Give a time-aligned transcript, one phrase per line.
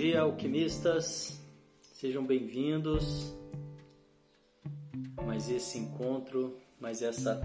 [0.00, 1.38] Dia, alquimistas.
[1.92, 3.36] Sejam bem-vindos.
[5.26, 7.38] Mais esse encontro, mais essa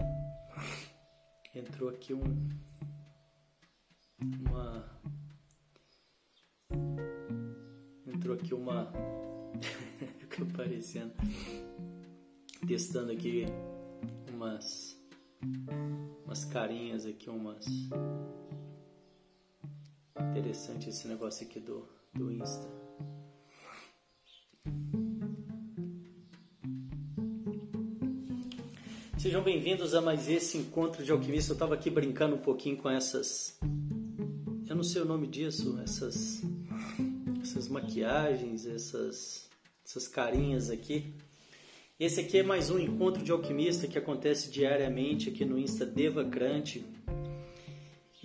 [1.54, 2.24] entrou aqui um
[4.40, 4.90] uma
[8.08, 8.90] entrou aqui uma
[10.20, 11.14] ficou parecendo
[12.66, 13.44] testando aqui
[14.34, 14.98] umas
[16.24, 17.66] umas carinhas aqui umas
[20.32, 22.74] interessante esse negócio aqui do do Insta
[29.18, 31.52] Sejam bem-vindos a mais esse encontro de alquimista.
[31.52, 33.58] Eu estava aqui brincando um pouquinho com essas.
[34.70, 36.44] Eu não sei o nome disso, essas.
[37.42, 39.50] Essas maquiagens, essas.
[39.84, 41.12] Essas carinhas aqui.
[42.00, 46.86] Esse aqui é mais um encontro de alquimista que acontece diariamente aqui no Insta Devacrante.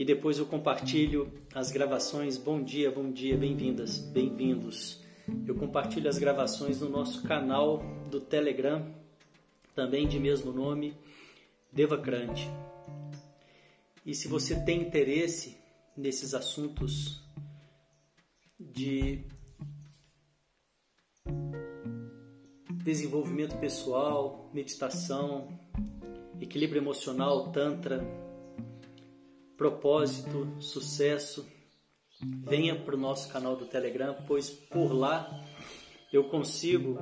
[0.00, 2.38] E depois eu compartilho as gravações.
[2.38, 5.04] Bom dia, bom dia, bem-vindas, bem-vindos.
[5.46, 8.94] Eu compartilho as gravações no nosso canal do Telegram
[9.74, 10.96] também de mesmo nome,
[11.70, 12.48] Devacrante.
[14.06, 15.58] E se você tem interesse
[15.94, 17.22] nesses assuntos
[18.58, 19.22] de
[22.82, 25.60] desenvolvimento pessoal, meditação,
[26.40, 28.29] equilíbrio emocional, tantra,
[29.60, 31.46] propósito, sucesso,
[32.18, 35.44] venha para o nosso canal do Telegram, pois por lá
[36.10, 36.96] eu consigo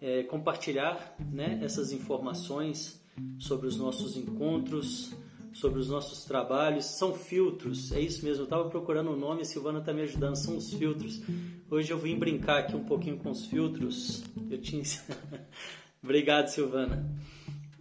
[0.00, 3.04] é, compartilhar né, essas informações
[3.40, 5.12] sobre os nossos encontros,
[5.52, 6.84] sobre os nossos trabalhos.
[6.96, 8.42] São filtros, é isso mesmo.
[8.42, 10.36] Eu estava procurando o um nome, a Silvana está me ajudando.
[10.36, 11.20] São os filtros.
[11.68, 14.22] Hoje eu vim brincar aqui um pouquinho com os filtros.
[14.48, 14.84] Eu tinha.
[16.00, 17.04] Obrigado, Silvana.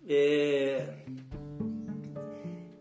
[0.10, 0.96] É...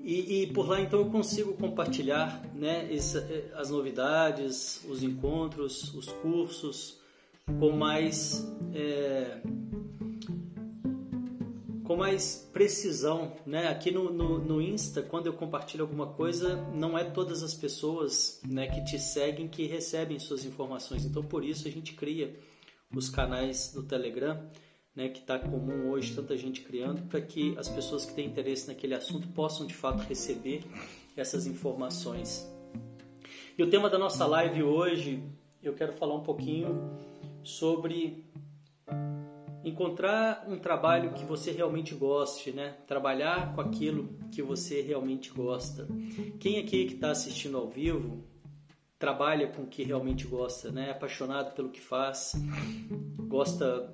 [0.06, 5.92] E, e, por lá então eu consigo compartilhar né, essa, é, as novidades, os encontros,
[5.94, 7.00] os cursos,
[7.58, 9.40] com mais é,
[11.82, 13.66] com mais precisão, né?
[13.66, 18.40] Aqui no, no, no, Insta, quando eu compartilho alguma coisa, não é todas as pessoas
[18.48, 21.04] né, que te seguem que recebem suas informações.
[21.04, 22.38] Então, por isso a gente cria
[22.94, 24.40] os canais do Telegram,
[24.96, 28.66] né, que está comum hoje, tanta gente criando, para que as pessoas que têm interesse
[28.66, 30.64] naquele assunto possam de fato receber
[31.14, 32.50] essas informações.
[33.58, 35.22] E o tema da nossa live hoje,
[35.62, 36.98] eu quero falar um pouquinho
[37.44, 38.24] sobre
[39.62, 42.76] encontrar um trabalho que você realmente goste, né?
[42.86, 45.86] Trabalhar com aquilo que você realmente gosta.
[46.38, 48.24] Quem aqui que está assistindo ao vivo
[48.98, 50.88] trabalha com o que realmente gosta, né?
[50.88, 52.32] É apaixonado pelo que faz,
[53.26, 53.92] gosta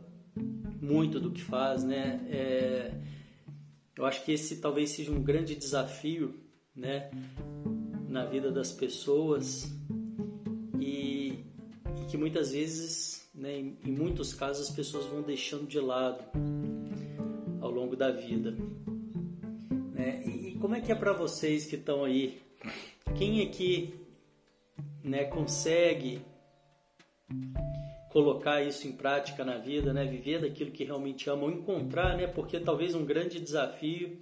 [0.82, 2.20] muito do que faz, né?
[2.28, 2.92] É...
[3.96, 6.34] eu acho que esse talvez seja um grande desafio,
[6.74, 7.08] né?
[8.08, 9.72] Na vida das pessoas
[10.80, 11.44] e,
[12.00, 16.22] e que muitas vezes né, em, em muitos casos as pessoas vão deixando de lado
[17.60, 18.50] ao longo da vida.
[19.94, 20.22] Né?
[20.26, 22.42] E, e como é que é para vocês que estão aí?
[23.16, 23.94] Quem aqui
[25.02, 26.20] né, consegue
[28.12, 30.04] colocar isso em prática na vida, né?
[30.04, 32.26] Viver daquilo que realmente ama, ou encontrar, né?
[32.26, 34.18] Porque talvez um grande desafio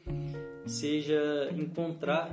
[0.64, 2.30] seja encontrar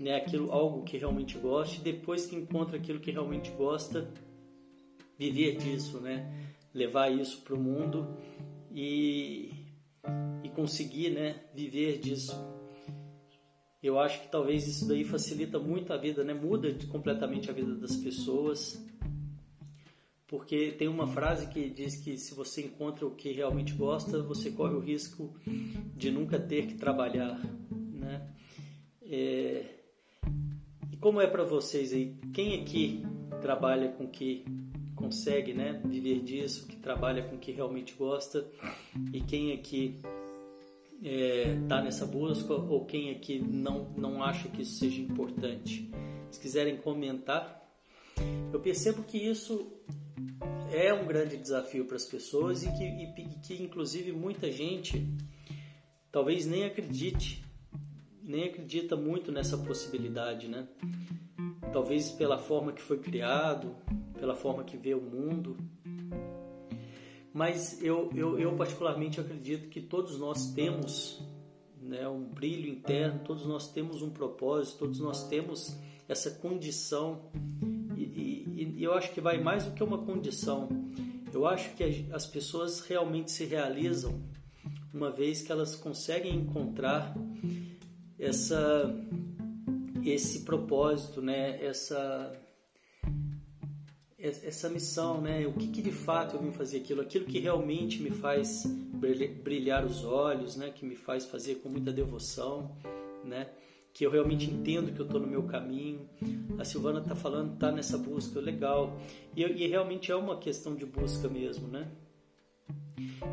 [0.00, 4.08] né, aquilo, algo que realmente goste, e depois que encontra aquilo que realmente gosta,
[5.16, 6.28] viver disso, né?
[6.74, 8.16] Levar isso para o mundo
[8.72, 9.52] e,
[10.42, 11.36] e conseguir, né?
[11.54, 12.34] Viver disso.
[13.80, 16.34] Eu acho que talvez isso daí facilita muito a vida, né?
[16.34, 18.84] Muda completamente a vida das pessoas.
[20.32, 24.50] Porque tem uma frase que diz que se você encontra o que realmente gosta, você
[24.50, 25.38] corre o risco
[25.94, 27.38] de nunca ter que trabalhar,
[27.70, 28.30] né?
[29.02, 29.62] É...
[30.90, 32.16] E como é para vocês aí?
[32.32, 33.04] Quem aqui
[33.42, 34.42] trabalha com que
[34.96, 38.48] consegue né, viver disso, que trabalha com o que realmente gosta
[39.12, 40.00] e quem aqui
[41.04, 45.90] é, tá nessa busca ou quem aqui não, não acha que isso seja importante.
[46.30, 47.60] Se quiserem comentar,
[48.50, 49.70] eu percebo que isso
[50.72, 55.06] é um grande desafio para as pessoas e que, e, que inclusive muita gente
[56.10, 57.44] talvez nem acredite,
[58.22, 60.68] nem acredita muito nessa possibilidade, né?
[61.72, 63.74] Talvez pela forma que foi criado,
[64.18, 65.56] pela forma que vê o mundo.
[67.32, 71.22] Mas eu, eu, eu particularmente acredito que todos nós temos
[71.80, 75.74] né, um brilho interno, todos nós temos um propósito, todos nós temos
[76.06, 77.30] essa condição.
[78.82, 80.68] E, eu acho que vai mais do que uma condição.
[81.32, 84.20] Eu acho que as pessoas realmente se realizam
[84.92, 87.14] uma vez que elas conseguem encontrar
[88.18, 88.92] essa
[90.04, 91.64] esse propósito, né?
[91.64, 92.32] Essa
[94.18, 95.46] essa missão, né?
[95.46, 98.64] O que, que, de fato eu vim fazer aquilo, aquilo que realmente me faz
[99.44, 100.70] brilhar os olhos, né?
[100.70, 102.76] Que me faz fazer com muita devoção,
[103.24, 103.48] né?
[103.92, 106.08] Que eu realmente entendo que eu estou no meu caminho.
[106.58, 108.98] A Silvana está falando, está nessa busca, legal.
[109.36, 111.90] E, e realmente é uma questão de busca mesmo, né?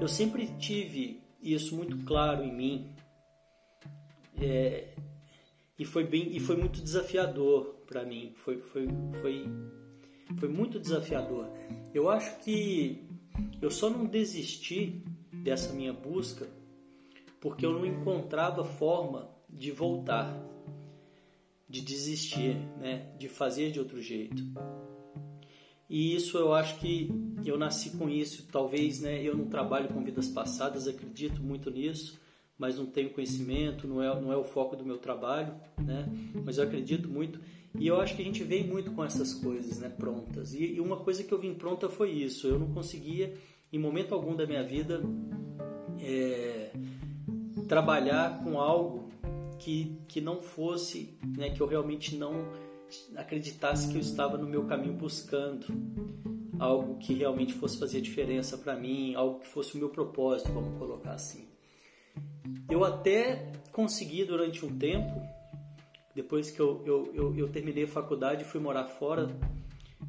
[0.02, 2.96] Eu sempre tive isso muito claro em mim.
[4.38, 4.94] É,
[5.78, 8.34] e foi bem e foi muito desafiador para mim.
[8.36, 8.88] Foi, foi,
[9.22, 9.46] foi
[10.38, 11.48] foi muito desafiador.
[11.94, 13.08] Eu acho que
[13.62, 15.04] eu só não desisti
[15.44, 16.48] dessa minha busca
[17.40, 20.38] porque eu não encontrava forma de voltar,
[21.68, 24.44] de desistir, né, de fazer de outro jeito.
[25.90, 27.10] E isso eu acho que
[27.44, 28.48] eu nasci com isso.
[28.52, 32.20] Talvez, né, eu não trabalho com vidas passadas, acredito muito nisso,
[32.58, 36.08] mas não tenho conhecimento, não é, não é o foco do meu trabalho, né?
[36.46, 37.40] Mas eu acredito muito
[37.78, 40.54] e eu acho que a gente vem muito com essas coisas, né, prontas.
[40.54, 42.48] E, e uma coisa que eu vim pronta foi isso.
[42.48, 43.34] Eu não conseguia,
[43.72, 45.02] em momento algum da minha vida,
[46.00, 46.72] é,
[47.68, 49.09] trabalhar com algo
[49.60, 52.46] que, que não fosse, né, que eu realmente não
[53.16, 55.68] acreditasse que eu estava no meu caminho buscando
[56.60, 60.78] algo que realmente fosse fazer diferença para mim, algo que fosse o meu propósito, vamos
[60.78, 61.48] colocar assim.
[62.70, 65.22] Eu até consegui durante um tempo
[66.16, 69.30] depois que eu, eu, eu, eu terminei a faculdade, fui morar fora,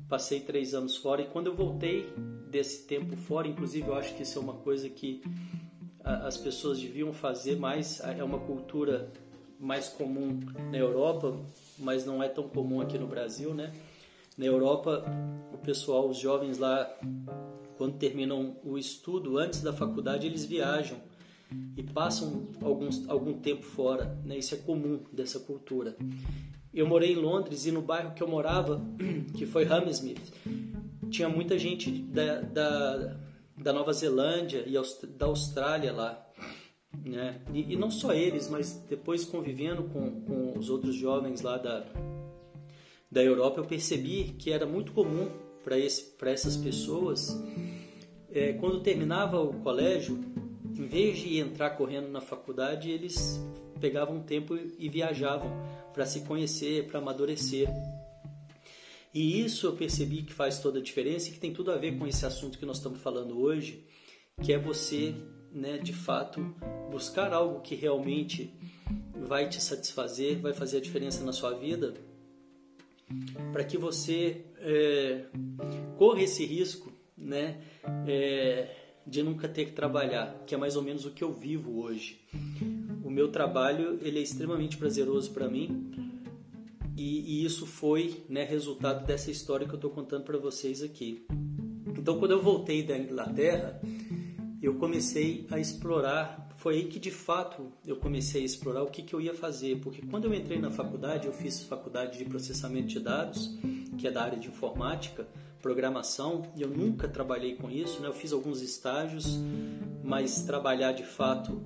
[0.08, 2.12] passei três anos fora e quando eu voltei
[2.50, 5.22] desse tempo fora, inclusive eu acho que isso é uma coisa que
[6.02, 9.12] as pessoas deviam fazer mais, é uma cultura
[9.60, 10.40] mais comum
[10.70, 11.38] na Europa,
[11.78, 13.72] mas não é tão comum aqui no Brasil, né?
[14.36, 15.04] Na Europa,
[15.52, 16.90] o pessoal, os jovens lá,
[17.76, 20.96] quando terminam o estudo, antes da faculdade, eles viajam
[21.76, 24.18] e passam alguns, algum tempo fora.
[24.24, 24.38] Né?
[24.38, 25.96] Isso é comum dessa cultura.
[26.72, 28.80] Eu morei em Londres e no bairro que eu morava,
[29.36, 30.32] que foi Hammersmith,
[31.10, 33.16] tinha muita gente da, da,
[33.58, 34.74] da Nova Zelândia e
[35.08, 36.29] da Austrália lá.
[37.04, 37.40] Né?
[37.52, 41.86] E, e, não só eles, mas depois convivendo com, com os outros jovens lá da,
[43.10, 45.28] da Europa, eu percebi que era muito comum
[45.64, 47.38] para essas pessoas,
[48.32, 50.18] é, quando terminava o colégio,
[50.76, 53.40] em vez de entrar correndo na faculdade, eles
[53.80, 55.50] pegavam tempo e viajavam
[55.92, 57.68] para se conhecer, para amadurecer.
[59.12, 61.98] E isso eu percebi que faz toda a diferença e que tem tudo a ver
[61.98, 63.84] com esse assunto que nós estamos falando hoje,
[64.40, 65.14] que é você,
[65.52, 66.54] né, de fato,
[66.90, 68.52] buscar algo que realmente
[69.14, 71.94] vai te satisfazer, vai fazer a diferença na sua vida,
[73.52, 75.24] para que você é,
[75.96, 77.60] corra esse risco, né,
[78.06, 78.76] é,
[79.06, 82.20] de nunca ter que trabalhar, que é mais ou menos o que eu vivo hoje.
[83.04, 85.90] O meu trabalho ele é extremamente prazeroso para mim
[86.96, 91.26] e, e, isso foi né, resultado dessa história que eu estou contando para vocês aqui.
[91.98, 93.80] Então, quando eu voltei da Inglaterra,
[94.62, 96.48] eu comecei a explorar.
[96.56, 99.80] Foi aí que de fato eu comecei a explorar o que, que eu ia fazer,
[99.80, 103.58] porque quando eu entrei na faculdade, eu fiz faculdade de processamento de dados,
[103.98, 105.26] que é da área de informática
[105.60, 108.08] programação e eu nunca trabalhei com isso, né?
[108.08, 109.38] Eu fiz alguns estágios,
[110.02, 111.62] mas trabalhar de fato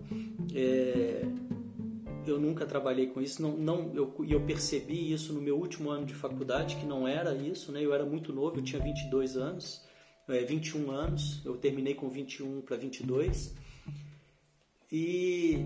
[0.53, 1.25] é,
[2.27, 3.41] eu nunca trabalhei com isso.
[3.41, 7.35] Não, não eu, eu percebi isso no meu último ano de faculdade que não era
[7.35, 7.83] isso, né?
[7.83, 9.83] Eu era muito novo, eu tinha 22 anos,
[10.29, 11.41] é, 21 anos.
[11.45, 13.55] Eu terminei com 21 para 22
[14.91, 15.59] e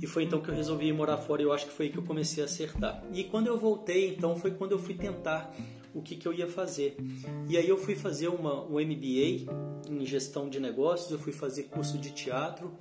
[0.00, 1.98] e foi então que eu resolvi morar fora e eu acho que foi aí que
[1.98, 3.02] eu comecei a acertar.
[3.12, 5.52] E quando eu voltei, então, foi quando eu fui tentar
[5.92, 6.96] o que, que eu ia fazer.
[7.48, 9.50] E aí eu fui fazer uma, um MBA
[9.90, 12.72] em gestão de negócios, eu fui fazer curso de teatro,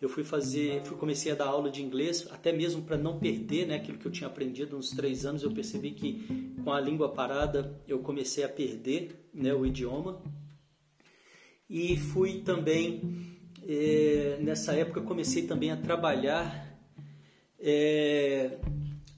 [0.00, 3.66] eu fui fazer, fui, comecei a dar aula de inglês, até mesmo para não perder
[3.66, 7.12] né, aquilo que eu tinha aprendido nos três anos, eu percebi que com a língua
[7.12, 10.22] parada eu comecei a perder né, o idioma.
[11.68, 16.80] E fui também, é, nessa época, comecei também a trabalhar,
[17.58, 18.58] é,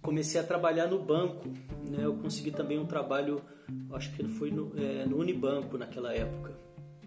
[0.02, 1.48] comecei a trabalhar no banco,
[1.88, 3.40] né, eu consegui também um trabalho,
[3.92, 6.52] acho que foi no, é, no Unibanco naquela época.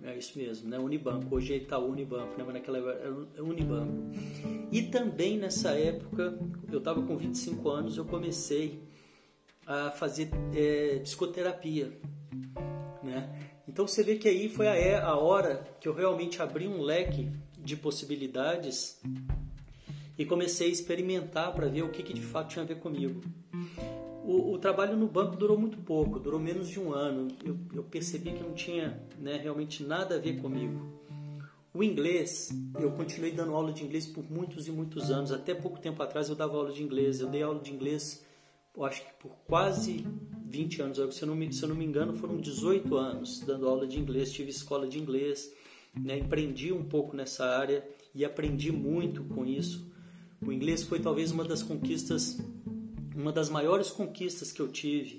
[0.06, 0.78] É isso mesmo, né?
[0.78, 1.36] Unibanco.
[1.36, 2.44] Hoje é Itaú Unibanco, né?
[2.46, 2.94] mas naquela época
[3.34, 4.12] era Unibanco.
[4.72, 6.38] E também nessa época,
[6.72, 8.84] eu estava com 25 anos, eu comecei
[9.66, 11.92] a fazer é, psicoterapia,
[13.04, 13.52] né?
[13.68, 17.32] Então você vê que aí foi a, a hora que eu realmente abri um leque
[17.58, 19.02] de possibilidades
[20.16, 23.22] e comecei a experimentar para ver o que, que de fato tinha a ver comigo.
[24.26, 27.28] O, o, trabalho no banco durou muito pouco, durou menos de um ano.
[27.44, 30.82] Eu, eu percebi que não tinha né, realmente nada a ver comigo.
[31.72, 35.32] O inglês, eu continuei dando aula de inglês por muitos e muitos anos.
[35.32, 37.20] Até pouco tempo atrás eu dava aula de inglês.
[37.20, 38.26] Eu dei aula de inglês,
[38.80, 40.04] acho que por quase
[40.48, 43.68] 20 anos, se eu, não me, se eu não me engano, foram 18 anos dando
[43.68, 45.54] aula de inglês, tive escola de inglês,
[45.94, 46.18] né?
[46.18, 49.86] empreendi um pouco nessa área e aprendi muito com isso.
[50.42, 52.40] O inglês foi talvez uma das conquistas,
[53.16, 55.18] uma das maiores conquistas que eu tive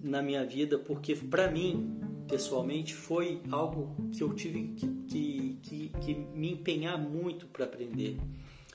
[0.00, 4.68] na minha vida, porque para mim, pessoalmente, foi algo que eu tive
[5.08, 8.18] que, que, que, me empenhar muito para aprender.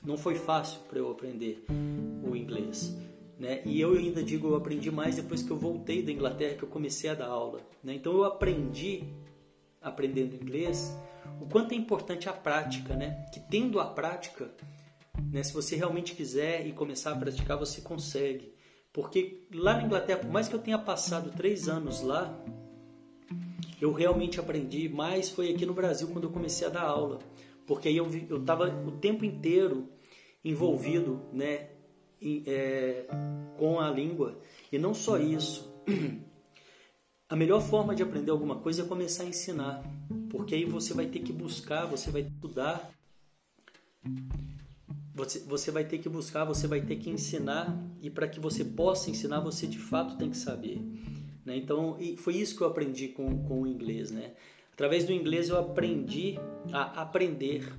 [0.04, 1.64] Não foi fácil para eu aprender
[2.22, 2.94] o inglês.
[3.38, 3.62] Né?
[3.64, 6.68] E eu ainda digo, eu aprendi mais depois que eu voltei da Inglaterra, que eu
[6.68, 7.60] comecei a dar aula.
[7.82, 7.94] Né?
[7.94, 9.04] Então eu aprendi,
[9.80, 10.96] aprendendo inglês,
[11.40, 13.26] o quanto é importante a prática, né?
[13.32, 14.50] Que tendo a prática,
[15.34, 18.54] né, se você realmente quiser e começar a praticar, você consegue.
[18.92, 22.32] Porque lá na Inglaterra, por mais que eu tenha passado três anos lá,
[23.80, 27.18] eu realmente aprendi mais foi aqui no Brasil quando eu comecei a dar aula.
[27.66, 28.06] Porque aí eu
[28.38, 29.88] estava o tempo inteiro
[30.44, 31.70] envolvido né,
[32.22, 33.08] em, é,
[33.58, 34.38] com a língua.
[34.70, 35.74] E não só isso.
[37.26, 39.82] A melhor forma de aprender alguma coisa é começar a ensinar.
[40.30, 42.94] Porque aí você vai ter que buscar, você vai estudar
[45.14, 48.64] você, você vai ter que buscar, você vai ter que ensinar, e para que você
[48.64, 50.80] possa ensinar, você de fato tem que saber.
[51.44, 51.56] Né?
[51.56, 54.10] Então, foi isso que eu aprendi com, com o inglês.
[54.10, 54.32] Né?
[54.72, 56.38] Através do inglês eu aprendi
[56.72, 57.72] a aprender.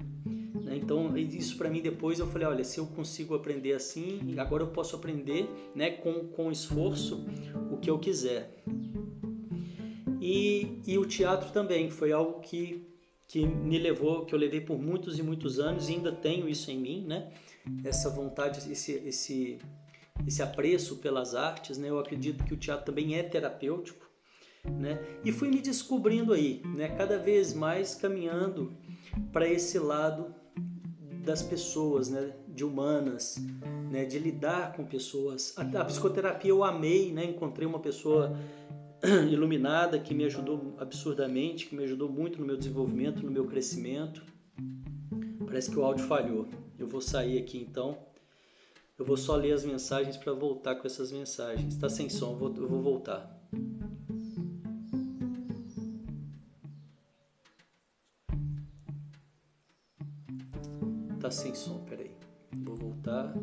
[0.64, 0.78] Né?
[0.78, 4.68] Então, isso para mim depois eu falei: olha, se eu consigo aprender assim, agora eu
[4.68, 7.26] posso aprender né, com, com esforço
[7.70, 8.64] o que eu quiser.
[10.22, 12.95] E, e o teatro também foi algo que
[13.36, 16.72] que me levou, que eu levei por muitos e muitos anos e ainda tenho isso
[16.72, 17.34] em mim, né?
[17.84, 19.60] Essa vontade, esse, esse,
[20.26, 21.90] esse apreço pelas artes, né?
[21.90, 24.10] Eu acredito que o teatro também é terapêutico,
[24.64, 25.06] né?
[25.26, 26.88] E fui me descobrindo aí, né?
[26.96, 28.72] Cada vez mais caminhando
[29.34, 30.34] para esse lado
[31.26, 32.32] das pessoas, né?
[32.48, 33.36] De humanas,
[33.92, 34.06] né?
[34.06, 35.54] De lidar com pessoas.
[35.58, 37.26] A, a psicoterapia eu amei, né?
[37.26, 38.40] Encontrei uma pessoa
[39.32, 44.24] iluminada que me ajudou absurdamente, que me ajudou muito no meu desenvolvimento, no meu crescimento.
[45.46, 46.48] Parece que o áudio falhou.
[46.78, 47.98] Eu vou sair aqui então.
[48.98, 51.74] Eu vou só ler as mensagens para voltar com essas mensagens.
[51.74, 53.36] Está sem som, eu vou, eu vou voltar.
[61.20, 62.12] Tá sem som, peraí.
[62.64, 63.34] Vou voltar.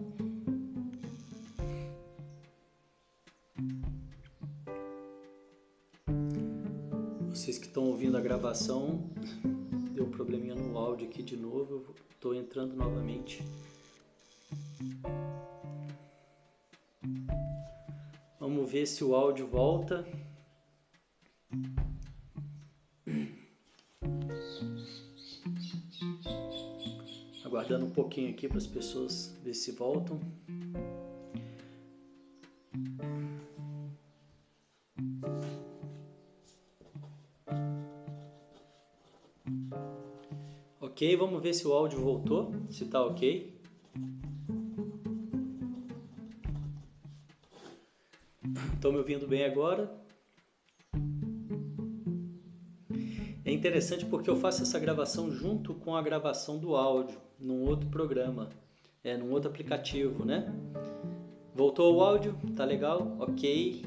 [7.72, 9.02] Estão ouvindo a gravação,
[9.94, 11.94] deu um probleminha no áudio aqui de novo.
[12.10, 13.42] Estou entrando novamente.
[18.38, 20.06] Vamos ver se o áudio volta.
[27.42, 30.20] Aguardando um pouquinho aqui para as pessoas ver se voltam.
[41.18, 43.52] Vamos ver se o áudio voltou, se está ok.
[48.72, 49.92] Estão me ouvindo bem agora?
[53.44, 57.88] É interessante porque eu faço essa gravação junto com a gravação do áudio, num outro
[57.88, 58.48] programa,
[59.02, 60.54] é, num outro aplicativo, né?
[61.52, 62.38] Voltou o áudio?
[62.54, 63.16] Tá legal?
[63.18, 63.84] Ok,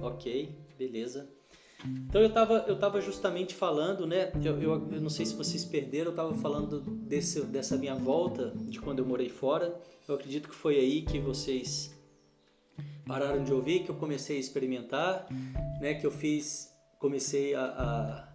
[0.00, 1.37] ok, beleza.
[1.86, 4.32] Então eu estava eu tava justamente falando, né?
[4.44, 8.52] Eu, eu, eu, não sei se vocês perderam, eu estava falando desse, dessa minha volta
[8.56, 9.80] de quando eu morei fora.
[10.06, 11.94] Eu acredito que foi aí que vocês
[13.06, 15.26] pararam de ouvir, que eu comecei a experimentar,
[15.80, 15.94] né?
[15.94, 16.68] Que eu fiz,
[16.98, 18.28] comecei a, a,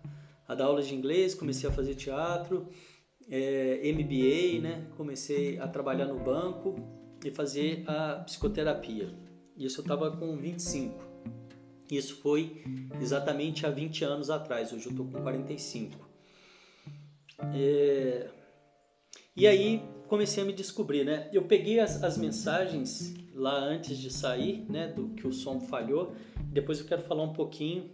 [0.48, 2.70] a dar aulas de inglês, comecei a fazer teatro,
[3.30, 4.88] é, MBA, né?
[4.96, 6.76] Comecei a trabalhar no banco
[7.26, 9.14] e fazer a psicoterapia.
[9.58, 11.03] Isso eu estava com 25.
[11.92, 12.64] Isso foi
[13.02, 16.10] exatamente há 20 anos atrás, hoje eu estou com 45.
[17.54, 18.30] É...
[19.36, 21.30] E aí comecei a me descobrir, né?
[21.34, 24.88] Eu peguei as, as mensagens lá antes de sair, né?
[24.88, 26.16] Do que o som falhou.
[26.52, 27.90] Depois eu quero falar um pouquinho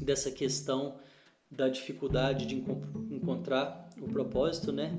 [0.00, 0.98] dessa questão
[1.50, 2.56] da dificuldade de
[3.10, 4.92] encontrar o propósito, né?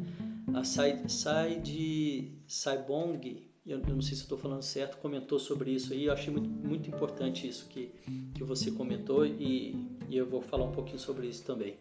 [0.54, 5.72] A Sai, Sai de Saibong eu, eu não sei se estou falando certo, comentou sobre
[5.72, 6.06] isso aí.
[6.06, 7.94] Eu achei muito, muito importante isso que,
[8.34, 9.76] que você comentou e,
[10.10, 11.78] e eu vou falar um pouquinho sobre isso também.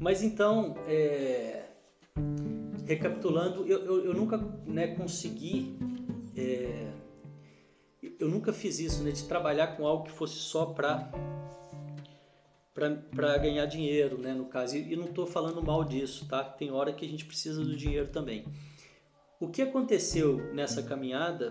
[0.00, 1.66] Mas então, é,
[2.86, 5.76] recapitulando, eu, eu, eu, nunca né, consegui,
[6.34, 6.90] é,
[8.18, 11.10] eu nunca fiz isso, né, de trabalhar com algo que fosse só para
[13.14, 14.74] para ganhar dinheiro, né, no caso.
[14.74, 16.42] E, e não estou falando mal disso, tá?
[16.42, 18.46] Tem hora que a gente precisa do dinheiro também.
[19.40, 21.50] O que aconteceu nessa caminhada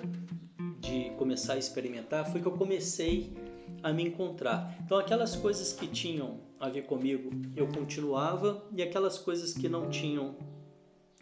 [0.80, 3.34] de começar a experimentar foi que eu comecei
[3.82, 4.78] a me encontrar.
[4.86, 9.90] Então, aquelas coisas que tinham a ver comigo, eu continuava, e aquelas coisas que não
[9.90, 10.38] tinham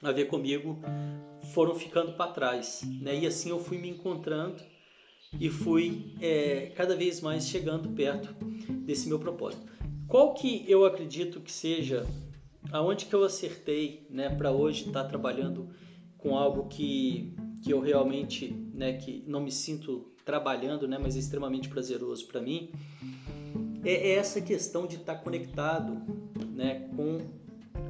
[0.03, 0.77] a ver comigo
[1.53, 2.81] foram ficando para trás.
[3.01, 3.19] Né?
[3.19, 4.61] E assim eu fui me encontrando
[5.39, 8.35] e fui é, cada vez mais chegando perto
[8.83, 9.65] desse meu propósito.
[10.05, 12.05] Qual que eu acredito que seja
[12.73, 15.69] aonde que eu acertei, né, para hoje estar tá trabalhando
[16.27, 21.19] com algo que, que eu realmente, né, que não me sinto trabalhando, né, mas é
[21.19, 22.69] extremamente prazeroso para mim,
[23.85, 26.01] é, é essa questão de estar tá conectado,
[26.49, 27.19] né, com,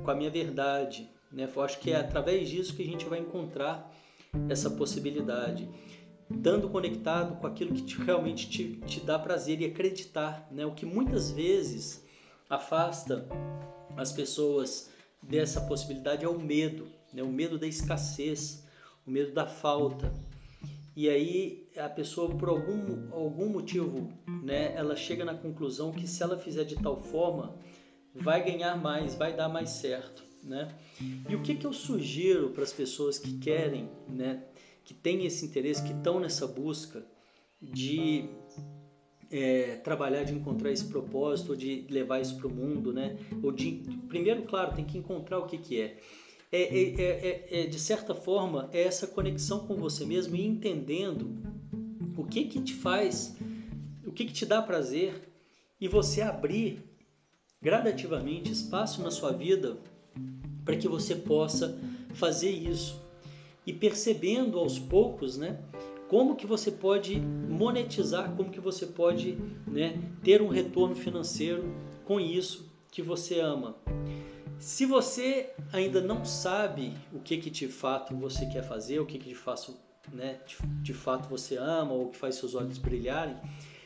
[0.03, 1.49] com a minha verdade, né?
[1.53, 3.91] Eu acho que é através disso que a gente vai encontrar
[4.49, 5.67] essa possibilidade
[6.29, 10.65] estando conectado com aquilo que te, realmente te, te dá prazer e acreditar, né?
[10.65, 12.05] O que muitas vezes
[12.49, 13.27] afasta
[13.97, 14.91] as pessoas
[15.21, 17.23] dessa possibilidade é o medo, né?
[17.23, 18.63] O medo da escassez,
[19.05, 20.13] o medo da falta.
[20.95, 24.11] E aí a pessoa por algum algum motivo,
[24.43, 27.55] né, ela chega na conclusão que se ela fizer de tal forma,
[28.15, 30.67] vai ganhar mais, vai dar mais certo, né?
[31.29, 34.43] E o que que eu sugiro para as pessoas que querem, né,
[34.83, 37.05] que têm esse interesse, que estão nessa busca
[37.61, 38.29] de
[39.29, 43.17] é, trabalhar, de encontrar esse propósito, de levar isso para o mundo, né?
[43.43, 45.97] Ou de, primeiro, claro, tem que encontrar o que, que é.
[46.51, 51.35] É, é, é, é, de certa forma, é essa conexão com você mesmo e entendendo
[52.15, 53.35] o que que te faz,
[54.05, 55.29] o que que te dá prazer
[55.79, 56.83] e você abrir
[57.61, 59.77] gradativamente espaço na sua vida
[60.63, 61.77] para que você possa
[62.13, 63.01] fazer isso
[63.65, 65.59] e percebendo aos poucos, né,
[66.07, 71.65] como que você pode monetizar, como que você pode, né, ter um retorno financeiro
[72.05, 73.75] com isso que você ama.
[74.59, 79.19] Se você ainda não sabe o que que de fato você quer fazer, o que
[79.19, 79.75] que de fato,
[80.11, 83.37] né, de, de fato você ama ou que faz seus olhos brilharem,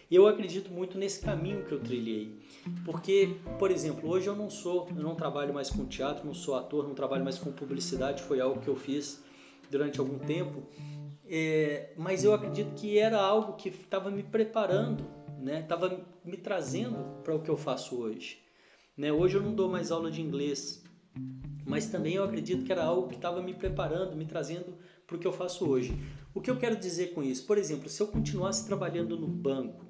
[0.10, 2.38] eu acredito muito nesse caminho que eu trilhei.
[2.86, 6.56] Porque, por exemplo, hoje eu não sou, eu não trabalho mais com teatro, não sou
[6.56, 9.24] ator, não trabalho mais com publicidade, foi algo que eu fiz
[9.70, 10.64] durante algum tempo,
[11.26, 15.06] é, mas eu acredito que era algo que estava me preparando,
[15.40, 15.62] né?
[15.62, 18.41] Estava me trazendo para o que eu faço hoje.
[19.02, 19.12] Né?
[19.12, 20.84] Hoje eu não dou mais aula de inglês,
[21.66, 25.20] mas também eu acredito que era algo que estava me preparando, me trazendo para o
[25.20, 26.00] que eu faço hoje.
[26.36, 27.48] O que eu quero dizer com isso?
[27.48, 29.88] Por exemplo, se eu continuasse trabalhando no banco,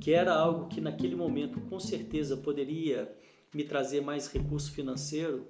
[0.00, 3.16] que era algo que naquele momento com certeza poderia
[3.54, 5.46] me trazer mais recurso financeiro,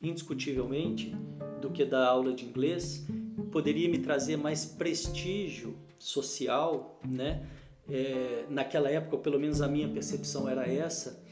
[0.00, 1.16] indiscutivelmente,
[1.60, 3.08] do que dar aula de inglês,
[3.50, 7.44] poderia me trazer mais prestígio social, né?
[7.88, 11.25] É, naquela época, pelo menos a minha percepção era essa,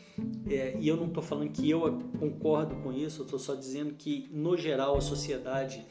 [0.49, 1.81] é, e eu não estou falando que eu
[2.19, 5.85] concordo com isso, eu estou só dizendo que, no geral, a sociedade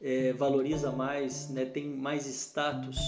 [0.00, 2.98] é, valoriza mais, né, tem mais status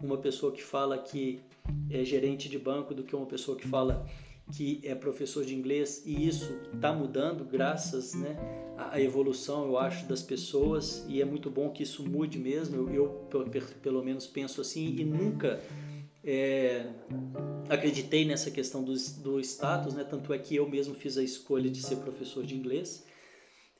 [0.00, 1.40] uma pessoa que fala que
[1.88, 4.04] é gerente de banco do que uma pessoa que fala
[4.50, 8.36] que é professor de inglês e isso está mudando graças né,
[8.76, 12.90] à evolução, eu acho, das pessoas e é muito bom que isso mude mesmo.
[12.90, 15.60] Eu, eu pelo menos penso assim e nunca
[16.24, 16.86] é,
[17.68, 20.04] acreditei nessa questão do, do status, né?
[20.04, 23.04] tanto é que eu mesmo fiz a escolha de ser professor de inglês.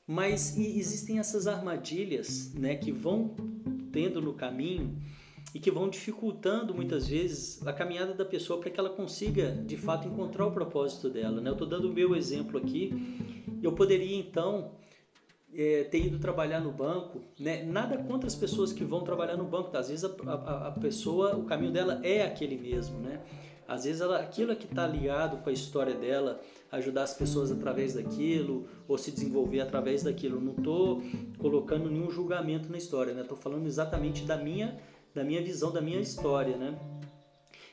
[0.05, 3.35] Mas existem essas armadilhas né, que vão
[3.91, 4.97] tendo no caminho
[5.55, 9.77] e que vão dificultando muitas vezes a caminhada da pessoa para que ela consiga de
[9.77, 11.39] fato encontrar o propósito dela.
[11.39, 11.49] Né?
[11.49, 12.91] Eu estou dando o meu exemplo aqui.
[13.61, 14.71] Eu poderia então
[15.55, 17.63] é, ter ido trabalhar no banco, né?
[17.63, 19.79] nada contra as pessoas que vão trabalhar no banco, tá?
[19.79, 23.21] às vezes a, a, a, pessoa, o caminho dela é aquele mesmo, né?
[23.65, 27.51] Às vezes ela, aquilo é que está ligado com a história dela, ajudar as pessoas
[27.51, 30.41] através daquilo ou se desenvolver através daquilo.
[30.41, 31.01] Não estou
[31.37, 33.21] colocando nenhum julgamento na história, né?
[33.21, 34.77] Estou falando exatamente da minha
[35.13, 36.77] da minha visão, da minha história, né?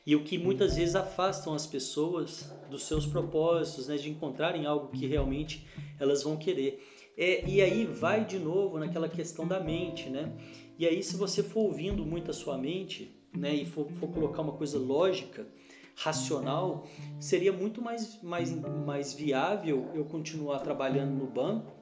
[0.06, 3.96] E o que muitas vezes afastam as pessoas dos seus propósitos, né?
[3.96, 5.66] De encontrarem algo que realmente
[5.98, 6.82] elas vão querer.
[7.16, 10.32] É, e aí vai de novo naquela questão da mente, né?
[10.78, 13.54] E aí se você for ouvindo muito a sua mente, né?
[13.54, 15.46] E for, for colocar uma coisa lógica,
[15.94, 16.86] racional,
[17.18, 18.50] seria muito mais, mais,
[18.86, 21.72] mais viável eu continuar trabalhando no banco,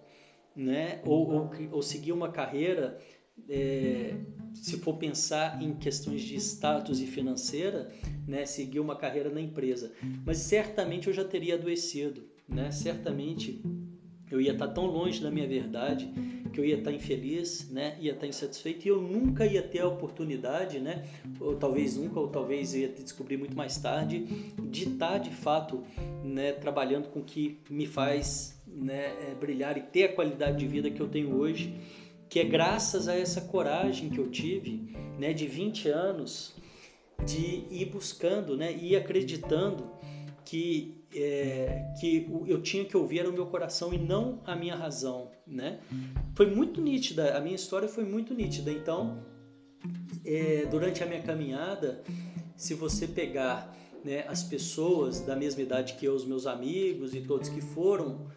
[0.57, 1.01] né?
[1.05, 3.01] Ou, ou, ou seguir uma carreira
[3.49, 4.17] é,
[4.55, 7.93] se for pensar em questões de status e financeira,
[8.27, 9.93] né, seguir uma carreira na empresa.
[10.25, 12.71] Mas certamente eu já teria adoecido, né?
[12.71, 13.63] Certamente
[14.31, 16.11] eu ia estar tão longe da minha verdade
[16.53, 17.97] que eu ia estar infeliz, né?
[18.01, 21.07] Ia estar insatisfeito e eu nunca ia ter a oportunidade, né?
[21.41, 24.21] Ou talvez nunca, ou talvez eu ia descobrir muito mais tarde,
[24.71, 25.85] de estar de fato,
[26.25, 26.53] né?
[26.53, 29.13] Trabalhando com o que me faz, né?
[29.29, 31.75] É, brilhar e ter a qualidade de vida que eu tenho hoje
[32.29, 36.55] que é graças a essa coragem que eu tive, né, de 20 anos,
[37.25, 39.91] de ir buscando, né, ir acreditando
[40.45, 44.77] que é, que eu tinha que ouvir era o meu coração e não a minha
[44.77, 45.81] razão, né?
[46.35, 48.71] Foi muito nítida, a minha história foi muito nítida.
[48.71, 49.23] Então,
[50.25, 52.03] é, durante a minha caminhada,
[52.57, 57.21] se você pegar né, as pessoas da mesma idade que eu, os meus amigos e
[57.21, 58.29] todos que foram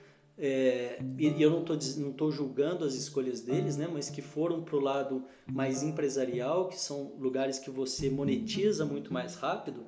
[0.44, 4.64] é, e eu não estou não tô julgando as escolhas deles, né, mas que foram
[4.64, 9.86] para o lado mais empresarial, que são lugares que você monetiza muito mais rápido,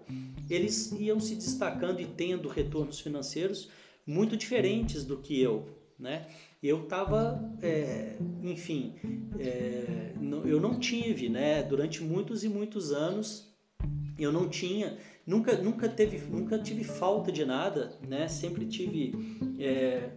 [0.48, 3.72] eles iam se destacando e tendo retornos financeiros
[4.06, 5.66] muito diferentes do que eu.
[5.98, 6.28] Né?
[6.62, 8.94] Eu estava, é, enfim,
[9.40, 10.14] é,
[10.46, 13.52] eu não tive, né, durante muitos e muitos anos,
[14.20, 19.12] eu não tinha nunca nunca teve nunca tive falta de nada né sempre tive
[19.58, 20.12] é,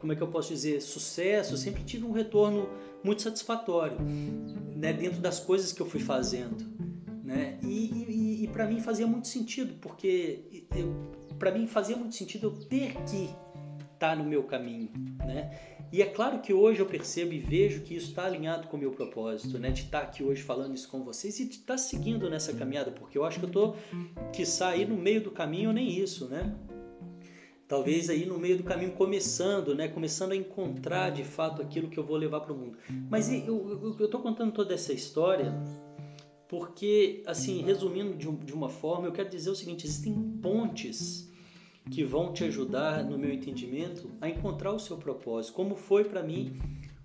[0.00, 2.68] como é que eu posso dizer, sucesso, eu sempre tive um retorno
[3.04, 6.56] muito satisfatório, né, dentro das coisas que eu fui fazendo,
[7.22, 7.58] né?
[7.62, 10.66] E, e, e para mim fazia muito sentido, porque
[11.38, 13.24] para mim fazia muito sentido eu ter que
[13.94, 15.50] estar tá no meu caminho, né?
[15.92, 18.80] E é claro que hoje eu percebo e vejo que isso está alinhado com o
[18.80, 19.70] meu propósito, né?
[19.70, 22.52] De estar tá aqui hoje falando isso com vocês e de estar tá seguindo nessa
[22.52, 23.74] caminhada, porque eu acho que eu tô
[24.32, 26.54] que sair no meio do caminho nem isso, né?
[27.70, 31.96] Talvez aí no meio do caminho começando, né, começando a encontrar de fato aquilo que
[31.96, 32.76] eu vou levar para o mundo.
[33.08, 35.54] Mas eu estou contando toda essa história
[36.48, 41.30] porque, assim, resumindo de, de uma forma, eu quero dizer o seguinte: existem pontes
[41.88, 46.24] que vão te ajudar, no meu entendimento, a encontrar o seu propósito, como foi para
[46.24, 46.58] mim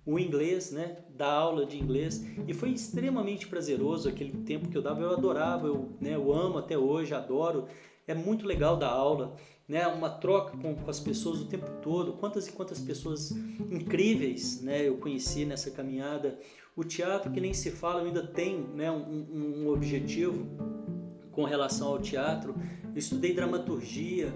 [0.04, 4.82] o inglês, né, da aula de inglês, e foi extremamente prazeroso aquele tempo que eu
[4.82, 7.66] dava, eu adorava, eu, né, eu amo até hoje, adoro,
[8.06, 9.36] é muito legal dar aula,
[9.68, 12.14] né, uma troca com, com, as pessoas o tempo todo.
[12.14, 13.32] Quantas e quantas pessoas
[13.70, 16.38] incríveis né, eu conheci nessa caminhada.
[16.74, 20.46] O teatro, que nem se fala, ainda tem né, um, um objetivo
[21.32, 22.54] com relação ao teatro.
[22.84, 24.32] Eu estudei dramaturgia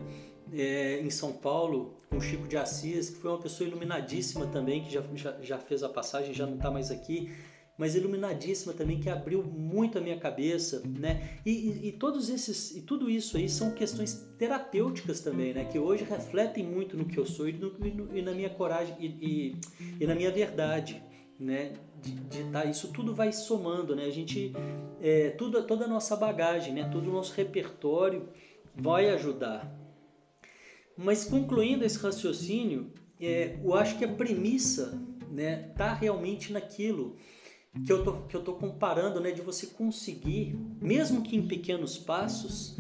[0.53, 4.93] é, em São Paulo com Chico de Assis, que foi uma pessoa iluminadíssima também, que
[4.93, 7.31] já, já, já fez a passagem, já não está mais aqui
[7.81, 11.41] mas iluminadíssima também, que abriu muito a minha cabeça, né?
[11.47, 15.65] E, e, e, todos esses e tudo isso aí são questões terapêuticas também, né?
[15.65, 17.73] Que hoje refletem muito no que eu sou e, no,
[18.15, 19.57] e na minha coragem e,
[19.99, 21.03] e, na minha verdade,
[21.39, 21.73] né?
[22.03, 24.05] De, de tá, isso tudo vai somando, né?
[24.05, 24.53] A gente
[25.01, 26.87] é, tudo toda a nossa bagagem, né?
[26.93, 28.29] Todo o nosso repertório
[28.77, 29.75] vai ajudar.
[30.99, 37.17] Mas concluindo esse raciocínio, é, eu acho que a premissa, né, tá realmente naquilo
[37.85, 41.97] que eu tô, que eu tô comparando, né, de você conseguir, mesmo que em pequenos
[41.97, 42.77] passos,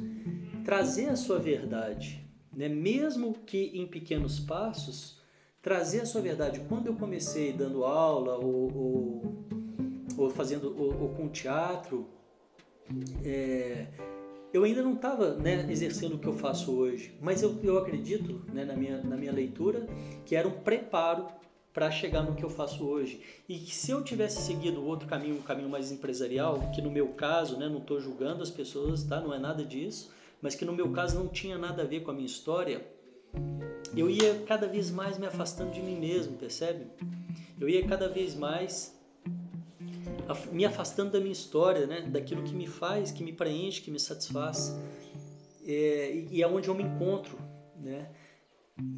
[0.64, 5.20] trazer a sua verdade, né, mesmo que em pequenos passos,
[5.62, 6.61] trazer a sua verdade.
[6.68, 9.46] Quando eu comecei dando aula ou, ou,
[10.16, 12.09] ou fazendo ou, ou, com teatro,
[13.24, 13.87] é,
[14.53, 18.44] eu ainda não estava né, exercendo o que eu faço hoje, mas eu, eu acredito
[18.53, 19.87] né, na, minha, na minha leitura
[20.24, 21.26] que era um preparo
[21.73, 23.23] para chegar no que eu faço hoje.
[23.49, 27.09] E que se eu tivesse seguido outro caminho, um caminho mais empresarial, que no meu
[27.09, 29.21] caso, né, não estou julgando as pessoas, tá?
[29.21, 32.11] não é nada disso, mas que no meu caso não tinha nada a ver com
[32.11, 32.85] a minha história,
[33.97, 36.87] eu ia cada vez mais me afastando de mim mesmo, percebe?
[37.61, 38.99] Eu ia cada vez mais
[40.53, 42.03] me afastando da minha história, né?
[42.03, 44.79] daquilo que me faz, que me preenche, que me satisfaz.
[45.67, 47.39] É, e é onde eu me encontro.
[47.77, 48.09] Né?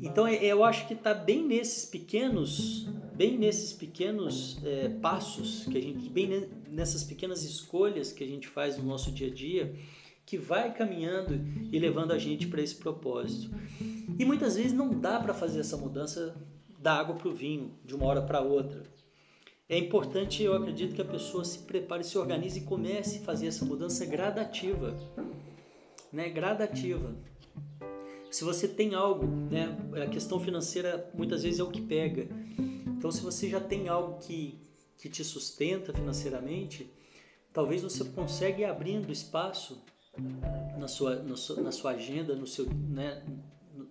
[0.02, 5.80] Então eu acho que está bem nesses pequenos, bem nesses pequenos é, passos que a
[5.80, 9.74] gente, bem nessas pequenas escolhas que a gente faz no nosso dia a dia,
[10.24, 11.40] que vai caminhando
[11.70, 13.54] e levando a gente para esse propósito.
[14.18, 16.34] E muitas vezes não dá para fazer essa mudança
[16.78, 18.82] da água para o vinho, de uma hora para outra.
[19.68, 23.46] É importante, eu acredito, que a pessoa se prepare, se organize e comece a fazer
[23.46, 24.94] essa mudança gradativa,
[26.12, 26.28] né?
[26.28, 27.14] Gradativa.
[28.32, 32.26] Se você tem algo, né, a questão financeira muitas vezes é o que pega.
[32.86, 34.58] Então, se você já tem algo que,
[34.96, 36.90] que te sustenta financeiramente,
[37.52, 39.84] talvez você consiga ir abrindo espaço
[40.78, 43.22] na sua, no, na sua agenda, no seu, né,
[43.74, 43.86] no,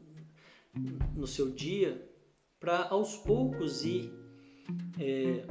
[1.18, 2.10] no seu dia,
[2.60, 4.12] para aos poucos ir
[5.00, 5.46] é,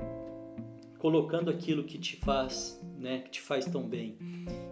[0.99, 4.19] colocando aquilo que te faz, né, que te faz tão bem.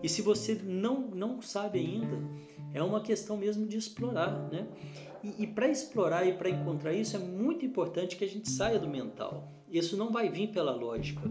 [0.03, 2.19] E se você não, não sabe ainda,
[2.73, 4.67] é uma questão mesmo de explorar, né?
[5.23, 8.79] E, e para explorar e para encontrar isso é muito importante que a gente saia
[8.79, 9.53] do mental.
[9.71, 11.23] Isso não vai vir pela lógica.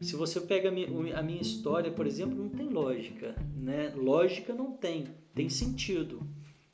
[0.00, 3.92] Se você pega a minha, história, por exemplo, não tem lógica, né?
[3.94, 6.26] Lógica não tem, tem sentido,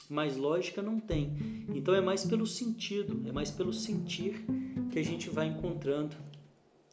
[0.09, 1.65] mas lógica não tem.
[1.75, 4.45] Então é mais pelo sentido, é mais pelo sentir
[4.93, 6.17] que a gente vai encontrando,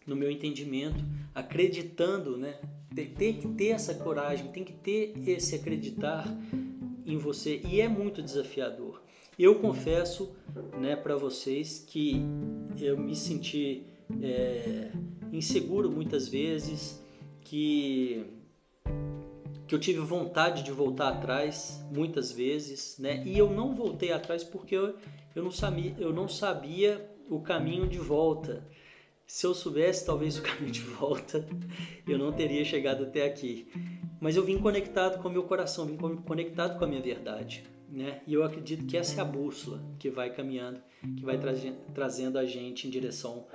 [0.05, 1.03] no meu entendimento,
[1.33, 2.59] acreditando, né?
[3.17, 6.25] Tem que ter essa coragem, tem que ter esse acreditar
[7.05, 9.01] em você e é muito desafiador.
[9.37, 10.35] Eu confesso,
[10.79, 12.21] né, para vocês que
[12.79, 13.83] eu me senti
[14.21, 14.91] é,
[15.31, 17.03] inseguro muitas vezes,
[17.41, 18.25] que
[19.65, 23.23] que eu tive vontade de voltar atrás muitas vezes, né?
[23.25, 24.95] E eu não voltei atrás porque eu,
[25.33, 28.63] eu, não, sabia, eu não sabia o caminho de volta.
[29.33, 31.43] Se eu soubesse talvez o caminho de volta,
[32.07, 33.67] eu não teria chegado até aqui.
[34.21, 38.21] Mas eu vim conectado com o meu coração, vim conectado com a minha verdade, né?
[38.27, 40.79] E eu acredito que essa é a bússola que vai caminhando,
[41.17, 41.39] que vai
[41.95, 43.47] trazendo a gente em direção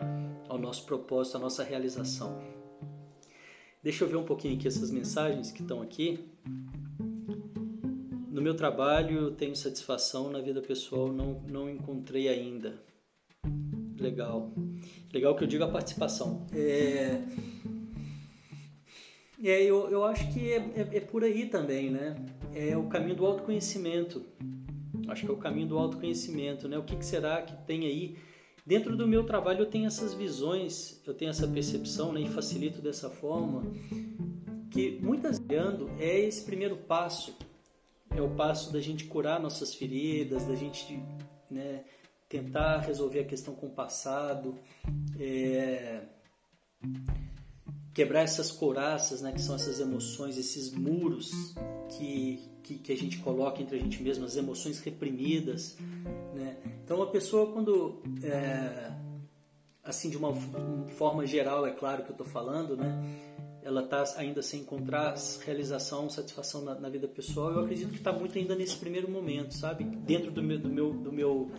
[0.49, 2.43] ao nosso propósito, à nossa realização.
[3.81, 6.19] Deixa eu ver um pouquinho aqui essas mensagens que estão aqui.
[8.33, 12.83] No meu trabalho tenho satisfação, na vida pessoal não, não encontrei ainda.
[13.97, 14.53] Legal.
[15.12, 16.47] Legal que eu digo a participação.
[16.53, 17.21] É,
[19.42, 22.16] é eu, eu acho que é, é, é por aí também, né?
[22.55, 24.25] É o caminho do autoconhecimento.
[25.09, 26.79] Acho que é o caminho do autoconhecimento, né?
[26.79, 28.16] O que, que será que tem aí
[28.68, 32.83] Dentro do meu trabalho eu tenho essas visões, eu tenho essa percepção né, e facilito
[32.83, 33.62] dessa forma
[34.71, 37.35] que muitas vezes é esse primeiro passo,
[38.14, 41.03] é o passo da gente curar nossas feridas, da gente
[41.51, 41.83] né,
[42.29, 44.55] tentar resolver a questão com o passado,
[45.19, 46.03] é,
[47.95, 51.55] quebrar essas coraças, né, que são essas emoções, esses muros
[51.97, 55.77] que, que, que a gente coloca entre a gente mesmo, as emoções reprimidas,
[56.35, 56.57] né?
[56.85, 58.93] Então a pessoa quando é,
[59.83, 60.35] assim de uma
[60.97, 63.03] forma geral é claro que eu estou falando, né?
[63.62, 65.14] Ela está ainda sem encontrar
[65.45, 67.53] realização, satisfação na, na vida pessoal.
[67.53, 69.85] Eu acredito que está muito ainda nesse primeiro momento, sabe?
[69.85, 71.51] Dentro do meu, do meu, do meu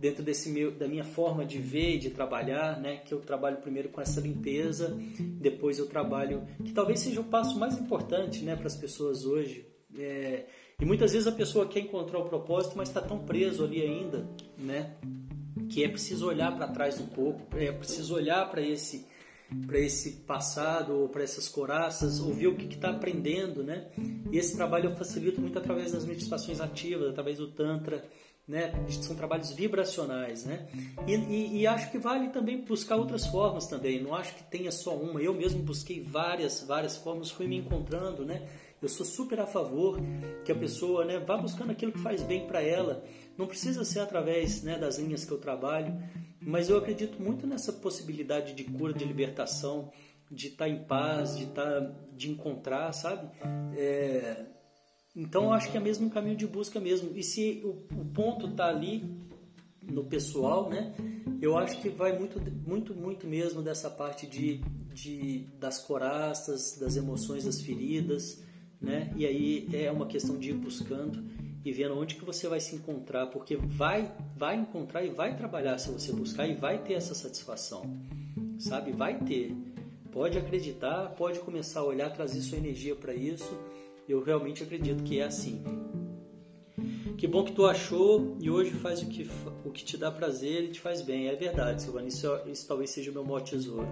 [0.00, 2.96] dentro desse meu, da minha forma de ver e de trabalhar, né?
[3.04, 4.96] Que eu trabalho primeiro com essa limpeza,
[5.38, 9.66] depois eu trabalho que talvez seja o passo mais importante, né, para as pessoas hoje.
[9.98, 10.46] É,
[10.80, 14.26] e muitas vezes a pessoa quer encontrar o propósito, mas está tão preso ali ainda,
[14.56, 14.96] né?
[15.68, 19.06] Que é preciso olhar para trás um pouco, é preciso olhar para esse
[19.66, 23.90] para esse passado ou para essas coraças, ouvir o que está aprendendo, né?
[24.30, 28.04] E esse trabalho eu facilito muito através das meditações ativas, através do tantra,
[28.50, 28.72] né?
[29.00, 30.66] São trabalhos vibracionais, né?
[31.06, 34.02] E, e, e, acho que vale também buscar outras formas também.
[34.02, 35.22] Não acho que tenha só uma.
[35.22, 38.48] Eu mesmo busquei várias, várias formas, fui me encontrando, né?
[38.82, 40.00] Eu sou super a favor
[40.44, 43.04] que a pessoa né, vá buscando aquilo que faz bem para ela.
[43.38, 45.96] Não precisa ser através né, das linhas que eu trabalho,
[46.40, 49.92] mas eu acredito muito nessa possibilidade de cura, de libertação,
[50.30, 53.30] de estar tá em paz, de estar, tá, de encontrar, sabe?
[53.76, 54.44] É...
[55.14, 57.10] Então eu acho que é mesmo um caminho de busca mesmo.
[57.16, 57.70] E se o,
[58.00, 59.04] o ponto está ali
[59.82, 60.94] no pessoal, né?
[61.40, 64.60] Eu acho que vai muito, muito, muito mesmo dessa parte de,
[64.92, 68.42] de das coraças, das emoções, das feridas,
[68.80, 69.12] né?
[69.16, 71.24] E aí é uma questão de ir buscando
[71.64, 75.78] e vendo onde que você vai se encontrar, porque vai vai encontrar e vai trabalhar
[75.78, 77.82] se você buscar e vai ter essa satisfação.
[78.58, 78.92] Sabe?
[78.92, 79.56] Vai ter.
[80.12, 83.58] Pode acreditar, pode começar a olhar, trazer sua energia para isso.
[84.10, 85.62] Eu realmente acredito que é assim.
[87.16, 89.28] Que bom que tu achou e hoje faz o que,
[89.64, 91.28] o que te dá prazer e te faz bem.
[91.28, 92.08] É verdade, Silvana.
[92.08, 93.86] Isso, isso talvez seja o meu maior tesouro.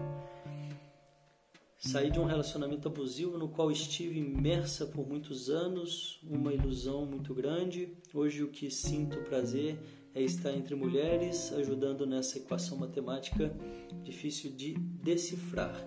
[1.78, 7.32] Saí de um relacionamento abusivo no qual estive imersa por muitos anos, uma ilusão muito
[7.32, 7.96] grande.
[8.12, 9.78] Hoje o que sinto prazer
[10.12, 13.56] é estar entre mulheres, ajudando nessa equação matemática
[14.02, 15.80] difícil de decifrar.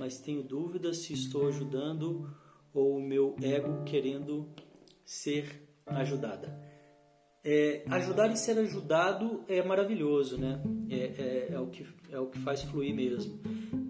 [0.00, 2.26] Mas tenho dúvidas se estou ajudando
[2.76, 4.46] ou o meu ego querendo
[5.04, 6.54] ser ajudada.
[7.42, 10.60] É, ajudar e ser ajudado é maravilhoso, né?
[10.90, 13.40] É, é, é, o, que, é o que faz fluir mesmo.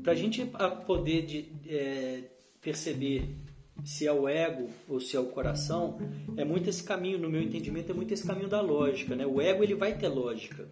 [0.02, 0.44] Para a gente
[0.86, 2.24] poder de, é,
[2.60, 3.34] perceber
[3.82, 5.98] se é o ego ou se é o coração,
[6.36, 9.26] é muito esse caminho, no meu entendimento, é muito esse caminho da lógica, né?
[9.26, 10.68] O ego ele vai ter lógica.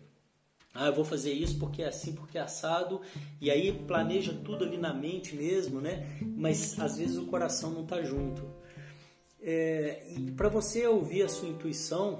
[0.74, 3.00] Ah, eu vou fazer isso porque é assim, porque é assado,
[3.40, 6.18] e aí planeja tudo ali na mente mesmo, né?
[6.20, 8.42] Mas às vezes o coração não está junto.
[9.40, 10.02] É,
[10.36, 12.18] para você ouvir a sua intuição,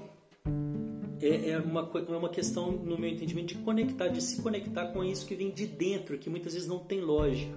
[1.21, 5.03] é, é, uma, é uma questão, no meu entendimento, de conectar, de se conectar com
[5.03, 7.57] isso que vem de dentro, que muitas vezes não tem lógica,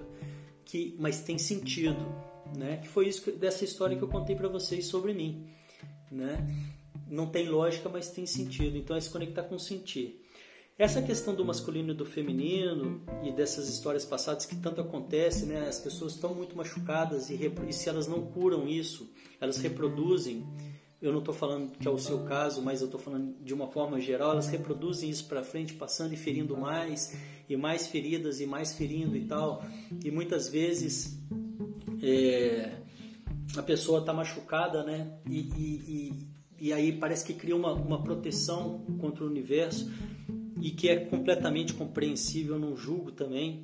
[0.64, 2.04] que, mas tem sentido.
[2.56, 2.78] Né?
[2.78, 5.46] Que foi isso que, dessa história que eu contei para vocês sobre mim.
[6.10, 6.48] Né?
[7.06, 8.76] Não tem lógica, mas tem sentido.
[8.76, 10.24] Então é se conectar com o sentir.
[10.78, 15.66] Essa questão do masculino e do feminino e dessas histórias passadas que tanto acontece, né?
[15.68, 19.10] As pessoas estão muito machucadas e, e se elas não curam isso,
[19.40, 20.46] elas reproduzem
[21.00, 23.68] eu não estou falando que é o seu caso, mas eu estou falando de uma
[23.68, 27.16] forma geral, elas reproduzem isso para frente, passando e ferindo mais,
[27.48, 29.64] e mais feridas, e mais ferindo e tal.
[30.04, 31.22] E muitas vezes
[32.02, 32.78] é,
[33.56, 35.18] a pessoa está machucada, né?
[35.30, 36.18] E, e,
[36.58, 39.88] e, e, aí parece que cria uma, uma proteção contra o universo
[40.60, 43.62] e que é completamente compreensível, não julgo também.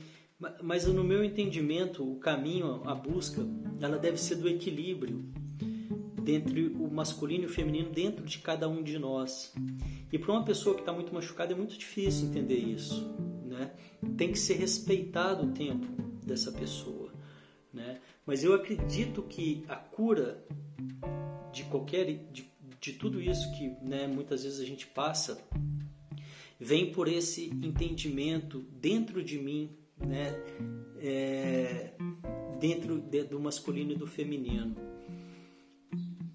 [0.63, 3.47] Mas no meu entendimento, o caminho, a busca,
[3.81, 5.25] ela deve ser do equilíbrio
[6.27, 9.55] entre o masculino e o feminino dentro de cada um de nós.
[10.13, 13.73] E para uma pessoa que está muito machucada é muito difícil entender isso, né?
[14.17, 15.87] Tem que ser respeitado o tempo
[16.25, 17.13] dessa pessoa,
[17.73, 18.01] né?
[18.27, 20.43] Mas eu acredito que a cura
[21.53, 25.39] de qualquer de, de tudo isso que, né, muitas vezes a gente passa
[26.65, 30.33] vem por esse entendimento dentro de mim, né?
[30.99, 31.93] É,
[32.59, 34.75] dentro de, do masculino e do feminino.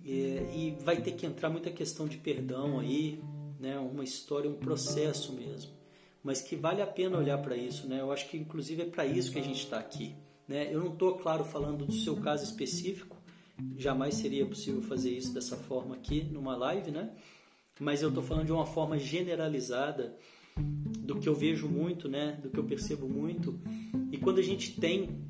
[0.05, 3.19] É, e vai ter que entrar muita questão de perdão aí,
[3.59, 3.79] né?
[3.79, 5.71] Uma história, um processo mesmo,
[6.23, 7.99] mas que vale a pena olhar para isso, né?
[7.99, 10.13] Eu acho que inclusive é para isso que a gente está aqui,
[10.47, 10.71] né?
[10.71, 13.17] Eu não estou, claro, falando do seu caso específico,
[13.75, 17.15] jamais seria possível fazer isso dessa forma aqui numa live, né?
[17.79, 20.15] Mas eu estou falando de uma forma generalizada
[20.57, 22.37] do que eu vejo muito, né?
[22.41, 23.59] Do que eu percebo muito.
[24.11, 25.25] E quando a gente tem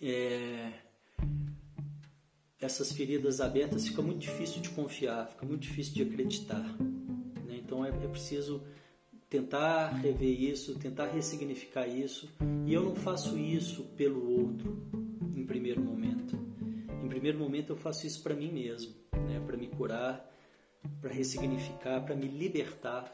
[0.00, 0.72] é,
[2.60, 6.62] essas feridas abertas, fica muito difícil de confiar, fica muito difícil de acreditar.
[7.46, 7.56] Né?
[7.58, 8.62] Então é, é preciso
[9.28, 12.28] tentar rever isso, tentar ressignificar isso.
[12.66, 14.76] E eu não faço isso pelo outro
[15.36, 16.38] em primeiro momento.
[17.04, 19.40] Em primeiro momento eu faço isso para mim mesmo, né?
[19.46, 20.28] para me curar,
[21.00, 23.12] para ressignificar, para me libertar.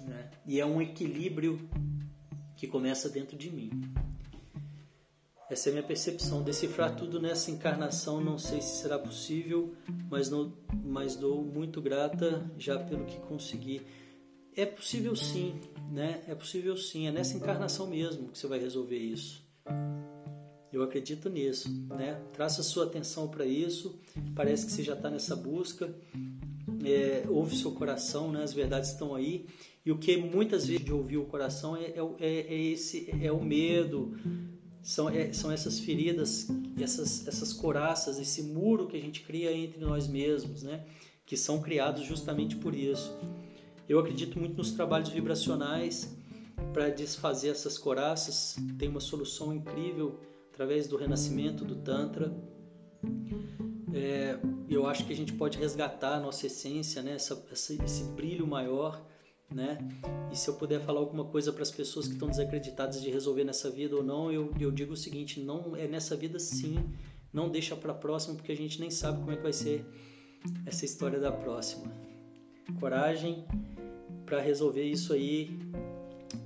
[0.00, 0.30] Né?
[0.46, 1.68] E é um equilíbrio
[2.56, 3.70] que começa dentro de mim.
[5.50, 6.42] Essa é a minha percepção.
[6.42, 9.74] Decifrar tudo nessa encarnação não sei se será possível,
[10.10, 13.82] mas, não, mas dou muito grata já pelo que consegui.
[14.56, 15.60] É possível sim,
[15.90, 16.22] né?
[16.26, 17.06] É possível sim.
[17.06, 19.44] É nessa encarnação mesmo que você vai resolver isso.
[20.72, 22.20] Eu acredito nisso, né?
[22.32, 24.00] Traça sua atenção para isso.
[24.34, 25.94] Parece que você já está nessa busca.
[26.84, 28.42] É, ouve seu coração, né?
[28.42, 29.46] As verdades estão aí.
[29.84, 33.44] E o que muitas vezes de ouvir o coração é, é, é esse, é o
[33.44, 34.16] medo,
[34.82, 36.48] são, é, são essas feridas,
[36.80, 40.84] essas, essas coraças, esse muro que a gente cria entre nós mesmos, né?
[41.26, 43.16] que são criados justamente por isso.
[43.88, 46.14] Eu acredito muito nos trabalhos vibracionais
[46.72, 48.56] para desfazer essas coraças.
[48.78, 50.20] Tem uma solução incrível
[50.52, 52.32] através do renascimento do Tantra.
[53.94, 57.14] É, eu acho que a gente pode resgatar a nossa essência, né?
[57.14, 59.00] essa, essa, esse brilho maior
[59.50, 59.78] né?
[60.32, 63.44] E se eu puder falar alguma coisa para as pessoas que estão desacreditadas de resolver
[63.44, 66.76] nessa vida ou não, eu, eu digo o seguinte: não é nessa vida sim,
[67.32, 69.86] não deixa para a próxima porque a gente nem sabe como é que vai ser
[70.66, 71.92] essa história da próxima.
[72.80, 73.44] Coragem
[74.26, 75.56] para resolver isso aí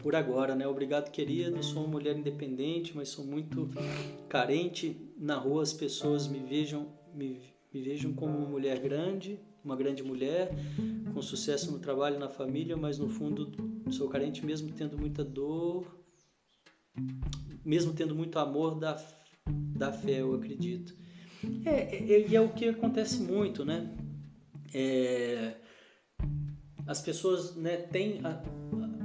[0.01, 0.67] por agora, né?
[0.67, 1.63] Obrigado, querido.
[1.63, 3.71] Sou uma mulher independente, mas sou muito
[4.29, 4.97] carente.
[5.17, 7.41] Na rua as pessoas me vejam me,
[7.75, 10.51] me vejam como uma mulher grande, uma grande mulher,
[11.13, 13.53] com sucesso no trabalho e na família, mas no fundo
[13.91, 15.99] sou carente mesmo tendo muita dor,
[17.65, 18.97] mesmo tendo muito amor da,
[19.47, 20.97] da fé, eu acredito.
[21.65, 23.95] É, é, e é o que acontece muito, né?
[24.73, 25.55] É,
[26.87, 28.43] as pessoas né, têm a,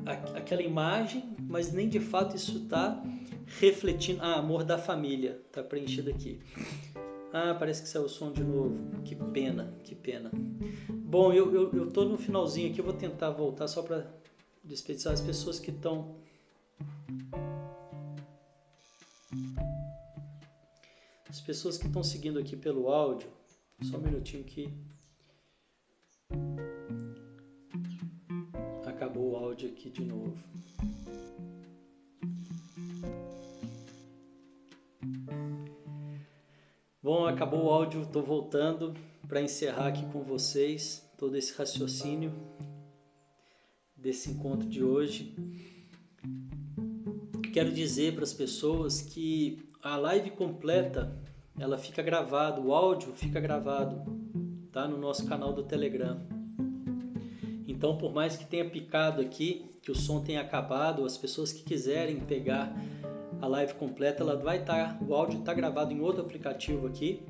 [0.05, 3.03] a, aquela imagem, mas nem de fato isso está
[3.59, 4.21] refletindo.
[4.21, 6.39] Ah, amor da família, está preenchido aqui.
[7.35, 9.01] Ah, parece que saiu o som de novo.
[9.03, 10.29] Que pena, que pena.
[10.87, 14.05] Bom, eu, eu, eu tô no finalzinho aqui, eu vou tentar voltar só para
[14.63, 16.15] despedir as pessoas que estão.
[21.27, 23.27] As pessoas que estão seguindo aqui pelo áudio,
[23.81, 24.71] só um minutinho que.
[28.85, 30.37] Acabou o áudio aqui de novo.
[37.03, 38.93] Bom, acabou o áudio, estou voltando
[39.27, 42.31] para encerrar aqui com vocês todo esse raciocínio
[43.93, 45.35] desse encontro de hoje.
[47.51, 51.13] Quero dizer para as pessoas que a live completa
[51.59, 54.01] ela fica gravada, o áudio fica gravado,
[54.71, 56.25] tá no nosso canal do Telegram.
[57.67, 61.63] Então, por mais que tenha picado aqui, que o som tenha acabado, as pessoas que
[61.63, 62.73] quiserem pegar
[63.43, 67.21] a live completa, ela vai estar, tá, o áudio está gravado em outro aplicativo aqui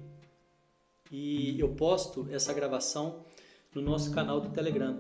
[1.12, 3.26] e eu posto essa gravação
[3.74, 4.96] no nosso canal do Telegram.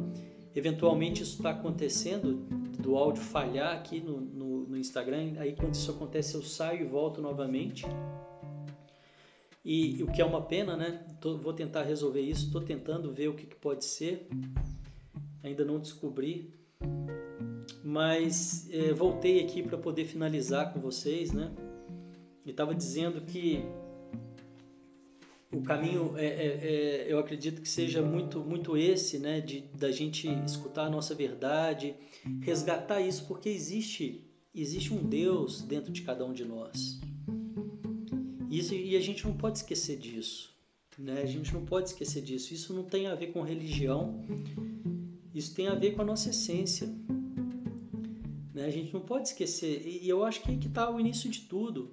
[0.55, 2.33] Eventualmente isso está acontecendo,
[2.79, 6.85] do áudio falhar aqui no, no, no, Instagram, aí quando isso acontece eu saio e
[6.85, 7.85] volto novamente.
[9.63, 11.05] E, o que é uma pena, né?
[11.21, 14.27] Tô, vou tentar resolver isso, estou tentando ver o que, que pode ser,
[15.43, 16.51] ainda não descobri
[17.83, 21.51] mas é, voltei aqui para poder finalizar com vocês, né?
[22.45, 23.63] E estava dizendo que
[25.51, 29.39] o caminho é, é, é, eu acredito que seja muito muito esse né?
[29.39, 31.95] De da gente escutar a nossa verdade
[32.41, 36.99] resgatar isso porque existe existe um Deus dentro de cada um de nós.
[38.49, 40.53] Isso, e a gente não pode esquecer disso
[40.97, 41.21] né?
[41.21, 42.53] A gente não pode esquecer disso.
[42.53, 44.21] Isso não tem a ver com religião.
[45.33, 46.93] Isso tem a ver com a nossa essência
[48.63, 48.69] né?
[48.69, 51.41] a gente não pode esquecer e eu acho que aí que está o início de
[51.41, 51.91] tudo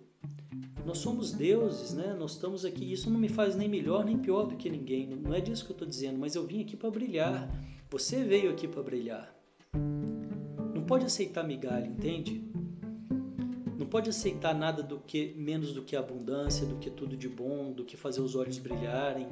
[0.84, 2.14] nós somos deuses, né?
[2.18, 2.90] Nós estamos aqui.
[2.90, 5.06] Isso não me faz nem melhor nem pior do que ninguém.
[5.06, 6.18] Não é disso que eu estou dizendo.
[6.18, 7.48] Mas eu vim aqui para brilhar.
[7.90, 9.34] Você veio aqui para brilhar.
[10.74, 12.42] Não pode aceitar migalha, entende?
[13.78, 17.72] Não pode aceitar nada do que menos do que abundância, do que tudo de bom,
[17.72, 19.28] do que fazer os olhos brilharem.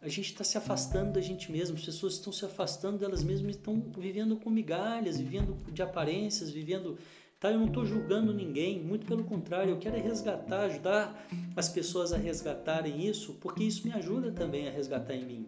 [0.00, 1.76] A gente está se afastando da gente mesmo.
[1.76, 6.98] As pessoas estão se afastando delas mesmas, estão vivendo com migalhas, vivendo de aparências, vivendo
[7.38, 7.50] Tá?
[7.50, 12.12] Eu não estou julgando ninguém, muito pelo contrário, eu quero é resgatar, ajudar as pessoas
[12.12, 15.46] a resgatarem isso, porque isso me ajuda também a resgatar em mim.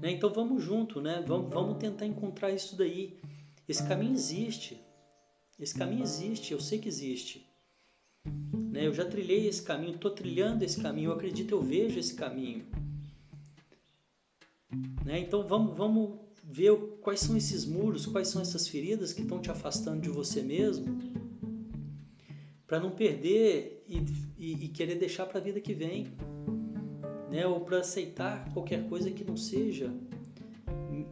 [0.00, 0.10] Né?
[0.10, 1.22] Então vamos junto, né?
[1.24, 3.16] vamos, vamos tentar encontrar isso daí.
[3.68, 4.80] Esse caminho existe,
[5.58, 7.48] esse caminho existe, eu sei que existe.
[8.24, 8.86] Né?
[8.86, 12.64] Eu já trilhei esse caminho, estou trilhando esse caminho, eu acredito, eu vejo esse caminho.
[15.04, 15.20] Né?
[15.20, 19.50] Então vamos, vamos ver quais são esses muros, quais são essas feridas que estão te
[19.50, 20.98] afastando de você mesmo,
[22.66, 23.98] para não perder e,
[24.38, 26.06] e, e, querer deixar para a vida que vem,
[27.30, 27.46] né?
[27.46, 29.92] Ou para aceitar qualquer coisa que não seja,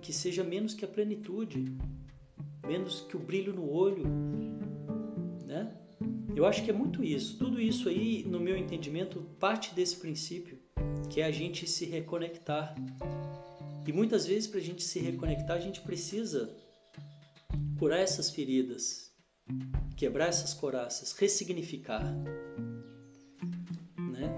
[0.00, 1.76] que seja menos que a plenitude,
[2.66, 4.04] menos que o brilho no olho,
[5.46, 5.74] né?
[6.34, 7.38] Eu acho que é muito isso.
[7.38, 10.58] Tudo isso aí, no meu entendimento, parte desse princípio,
[11.08, 12.74] que é a gente se reconectar
[13.86, 16.54] e muitas vezes, para a gente se reconectar, a gente precisa
[17.78, 19.10] curar essas feridas,
[19.96, 22.04] quebrar essas coraças, ressignificar.
[23.98, 24.30] Né?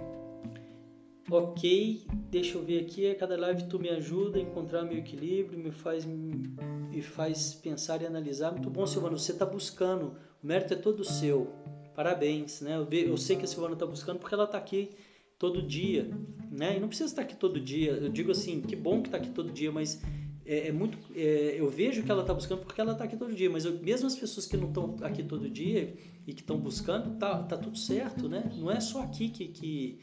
[1.31, 3.11] Ok, deixa eu ver aqui.
[3.11, 8.01] A cada live tu me ajuda a encontrar meu equilíbrio, me faz, me faz pensar
[8.01, 8.53] e analisar.
[8.53, 9.19] Muito bom, Silvano.
[9.19, 10.17] Você está buscando.
[10.43, 11.53] O mérito é todo seu.
[11.95, 12.61] Parabéns.
[12.61, 12.77] Né?
[12.77, 14.91] Eu, eu sei que a Silvana está buscando porque ela está aqui
[15.39, 16.09] todo dia,
[16.53, 16.77] né?
[16.77, 17.91] E não precisa estar aqui todo dia.
[17.91, 20.01] Eu digo assim, que bom que está aqui todo dia, mas
[20.47, 20.99] é, é muito.
[21.17, 23.79] É, eu vejo que ela está buscando porque ela está aqui todo dia, mas eu,
[23.81, 25.95] mesmo as pessoas que não estão aqui todo dia
[26.27, 28.53] e que estão buscando, tá, tá tudo certo, né?
[28.57, 30.01] Não é só aqui que, que,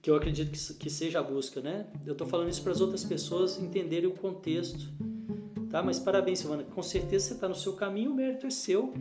[0.00, 1.86] que eu acredito que, que seja a busca, né?
[2.06, 4.88] Eu estou falando isso para as outras pessoas entenderem o contexto,
[5.70, 5.82] tá?
[5.82, 6.64] Mas parabéns, Silvana.
[6.64, 8.94] Com certeza você está no seu caminho, o mérito é seu.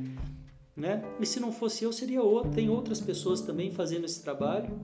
[0.79, 1.03] Né?
[1.19, 2.51] E se não fosse eu, seria outro.
[2.51, 4.79] Tem outras pessoas também fazendo esse trabalho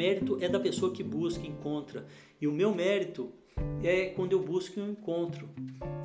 [0.00, 2.06] mérito é da pessoa que busca, encontra.
[2.40, 3.30] E o meu mérito
[3.82, 5.50] é quando eu busco e eu encontro.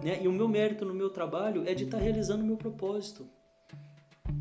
[0.03, 0.21] Né?
[0.21, 3.25] E o meu mérito no meu trabalho é de estar realizando o meu propósito.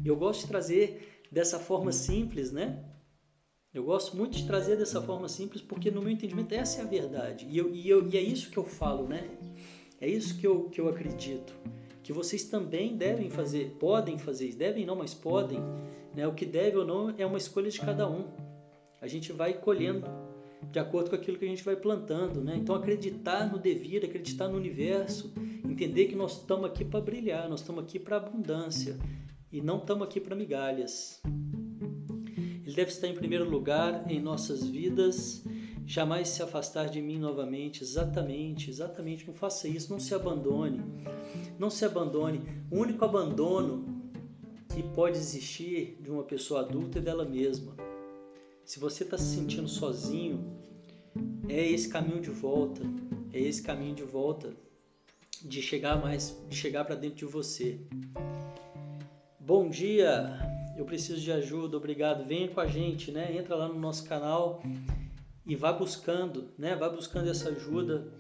[0.05, 2.85] Eu gosto de trazer dessa forma simples, né?
[3.73, 6.87] Eu gosto muito de trazer dessa forma simples porque, no meu entendimento, essa é a
[6.87, 7.47] verdade.
[7.49, 9.29] E, eu, e, eu, e é isso que eu falo, né?
[10.01, 11.53] É isso que eu, que eu acredito.
[12.05, 15.59] Que vocês também devem fazer, podem fazer, devem não, mas podem.
[16.15, 16.29] Né?
[16.29, 18.29] O que deve ou não é uma escolha de cada um
[19.05, 20.07] a gente vai colhendo
[20.73, 22.57] de acordo com aquilo que a gente vai plantando, né?
[22.57, 25.31] Então acreditar no devir, acreditar no universo,
[25.63, 28.97] entender que nós estamos aqui para brilhar, nós estamos aqui para abundância
[29.53, 31.21] e não estamos aqui para migalhas.
[32.65, 35.45] Ele deve estar em primeiro lugar em nossas vidas,
[35.87, 40.81] jamais se afastar de mim novamente, exatamente, exatamente, não faça isso, não se abandone.
[41.59, 42.43] Não se abandone.
[42.71, 43.85] O único abandono
[44.75, 47.75] que pode existir de uma pessoa adulta é dela mesma.
[48.65, 50.59] Se você está se sentindo sozinho,
[51.49, 52.83] é esse caminho de volta,
[53.33, 54.53] é esse caminho de volta
[55.45, 57.79] de chegar mais, de chegar para dentro de você.
[59.39, 60.39] Bom dia,
[60.77, 62.27] eu preciso de ajuda, obrigado.
[62.27, 63.37] Venha com a gente, né?
[63.37, 64.63] Entra lá no nosso canal
[65.47, 66.75] e vá buscando, né?
[66.75, 68.13] Vá buscando essa ajuda.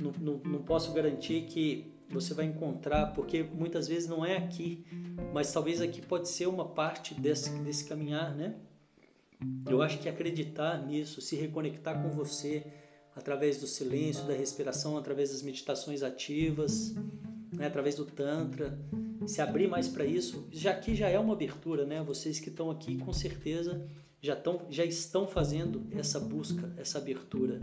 [0.00, 4.84] Não, não, não posso garantir que você vai encontrar, porque muitas vezes não é aqui,
[5.32, 8.56] mas talvez aqui pode ser uma parte desse, desse caminhar, né?
[9.68, 12.64] Eu acho que acreditar nisso, se reconectar com você
[13.14, 16.94] através do silêncio, da respiração, através das meditações ativas,
[17.52, 18.78] né, através do tantra,
[19.26, 22.02] se abrir mais para isso, já que já é uma abertura, né?
[22.02, 23.86] Vocês que estão aqui com certeza
[24.20, 27.60] já estão já estão fazendo essa busca, essa abertura.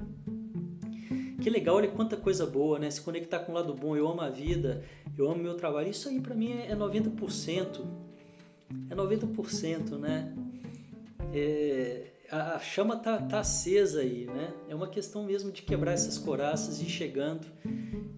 [1.42, 2.90] Que legal, olha quanta coisa boa, né?
[2.90, 4.84] Se conectar com o lado bom, eu amo a vida,
[5.18, 5.90] eu amo meu trabalho.
[5.90, 7.86] Isso aí para mim é 90%.
[8.90, 10.34] É 90%, né?
[11.34, 14.54] é, a, chama tá, tá acesa aí, né?
[14.70, 17.48] É uma questão mesmo de quebrar essas coraças e chegando,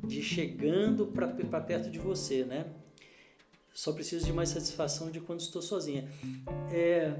[0.04, 2.66] de chegando para perto de você, né?
[3.74, 6.10] Só preciso de mais satisfação de quando estou sozinha.
[6.72, 7.14] É,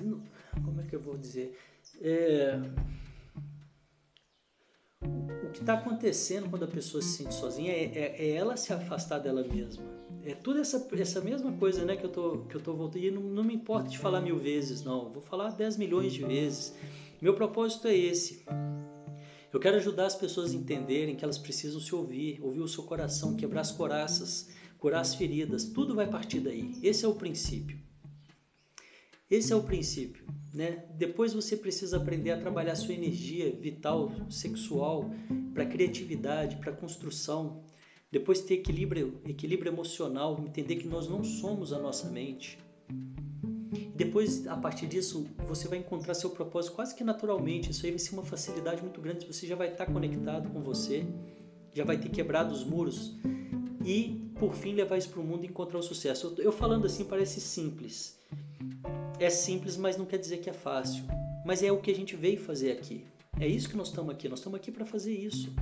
[0.00, 0.22] não,
[0.64, 1.58] como é que eu vou dizer?
[2.00, 2.58] É,
[5.44, 8.72] o que está acontecendo quando a pessoa se sente sozinha é, é, é, ela se
[8.72, 9.82] afastar dela mesma.
[10.24, 13.04] É tudo essa, essa mesma coisa né, que eu tô, que eu tô voltando.
[13.04, 15.10] E não, não me importa de falar mil vezes, não.
[15.10, 16.74] Vou falar 10 milhões de vezes.
[17.20, 18.44] Meu propósito é esse.
[19.52, 22.84] Eu quero ajudar as pessoas a entenderem que elas precisam se ouvir, ouvir o seu
[22.84, 24.48] coração, quebrar as coraças,
[24.78, 25.64] curar as feridas.
[25.64, 26.72] Tudo vai partir daí.
[26.82, 27.78] Esse é o princípio.
[29.32, 30.26] Esse é o princípio.
[30.52, 30.84] Né?
[30.94, 35.10] Depois você precisa aprender a trabalhar sua energia vital, sexual,
[35.54, 37.64] para criatividade, para construção.
[38.10, 42.58] Depois ter equilíbrio, equilíbrio emocional, entender que nós não somos a nossa mente.
[43.94, 47.70] Depois, a partir disso, você vai encontrar seu propósito quase que naturalmente.
[47.70, 49.26] Isso aí vai ser uma facilidade muito grande.
[49.26, 51.06] Você já vai estar conectado com você,
[51.72, 53.16] já vai ter quebrado os muros
[53.82, 56.34] e, por fim, levar isso para o mundo e encontrar o sucesso.
[56.36, 58.20] Eu falando assim parece simples,
[59.24, 61.04] é simples, mas não quer dizer que é fácil.
[61.44, 63.04] Mas é o que a gente veio fazer aqui.
[63.40, 64.28] É isso que nós estamos aqui.
[64.28, 65.52] Nós estamos aqui para fazer isso,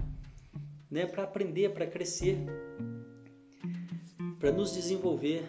[0.90, 1.06] né?
[1.06, 2.38] Para aprender, para crescer,
[4.38, 5.44] para nos desenvolver.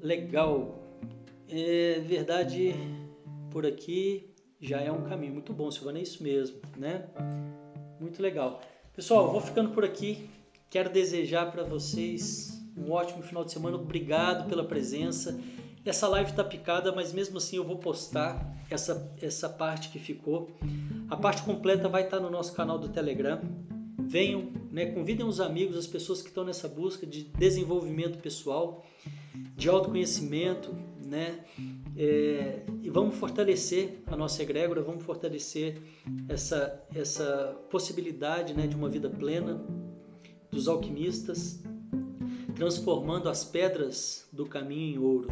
[0.00, 0.80] Legal.
[1.48, 2.74] É verdade.
[3.50, 5.98] Por aqui já é um caminho muito bom, Silvana.
[5.98, 7.08] É isso mesmo, né?
[7.98, 8.60] Muito legal.
[8.94, 10.28] Pessoal, vou ficando por aqui.
[10.68, 13.76] Quero desejar para vocês um ótimo final de semana.
[13.76, 15.38] Obrigado pela presença.
[15.84, 20.50] Essa live está picada, mas mesmo assim eu vou postar essa, essa parte que ficou.
[21.08, 23.40] A parte completa vai estar tá no nosso canal do Telegram.
[23.98, 28.84] Venham, né, convidem os amigos, as pessoas que estão nessa busca de desenvolvimento pessoal,
[29.56, 31.40] de autoconhecimento, né?
[31.96, 35.82] É, e vamos fortalecer a nossa egrégora, vamos fortalecer
[36.28, 39.60] essa, essa possibilidade né, de uma vida plena
[40.50, 41.62] dos alquimistas,
[42.60, 45.28] transformando as pedras do caminho em ouro.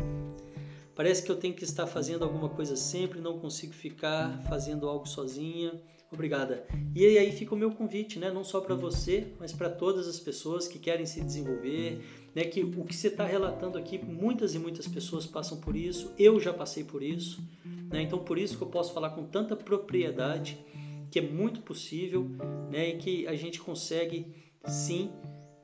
[0.94, 5.06] Parece que eu tenho que estar fazendo alguma coisa sempre, não consigo ficar fazendo algo
[5.06, 5.78] sozinha.
[6.10, 6.66] Obrigada.
[6.94, 8.30] E aí fica o meu convite, né?
[8.30, 12.02] não só para você, mas para todas as pessoas que querem se desenvolver,
[12.34, 12.44] né?
[12.44, 16.40] que o que você está relatando aqui, muitas e muitas pessoas passam por isso, eu
[16.40, 17.42] já passei por isso,
[17.92, 18.00] né?
[18.00, 20.58] então por isso que eu posso falar com tanta propriedade
[21.10, 22.26] que é muito possível
[22.70, 22.88] né?
[22.88, 25.12] e que a gente consegue sim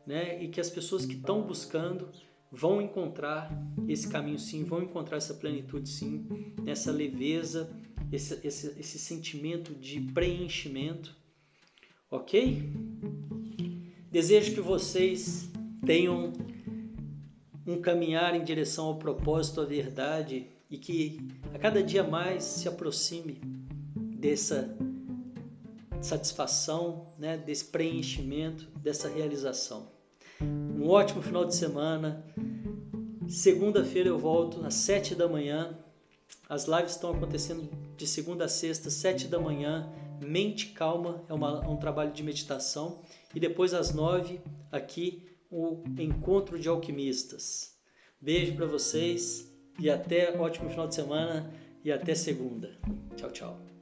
[0.07, 0.43] né?
[0.43, 2.09] E que as pessoas que estão buscando
[2.51, 3.51] vão encontrar
[3.89, 6.27] esse caminho sim, vão encontrar essa plenitude sim,
[6.67, 7.71] essa leveza,
[8.13, 11.17] esse, esse, esse sentimento de preenchimento,
[12.11, 12.63] ok?
[14.11, 15.51] Desejo que vocês
[15.85, 16.33] tenham
[17.67, 21.19] um caminhar em direção ao propósito, à verdade e que
[21.53, 23.41] a cada dia mais se aproxime
[24.19, 24.77] dessa
[26.01, 29.94] satisfação, né, desse preenchimento, dessa realização.
[30.45, 32.25] Um ótimo final de semana.
[33.29, 35.79] Segunda-feira eu volto às 7 da manhã.
[36.49, 39.91] As lives estão acontecendo de segunda a sexta, 7 da manhã.
[40.21, 43.01] Mente Calma é, uma, é um trabalho de meditação.
[43.35, 44.41] E depois às 9
[44.71, 47.75] aqui o Encontro de Alquimistas.
[48.21, 51.53] Beijo para vocês e até ótimo final de semana
[51.85, 52.79] e até segunda.
[53.17, 53.75] Tchau, tchau.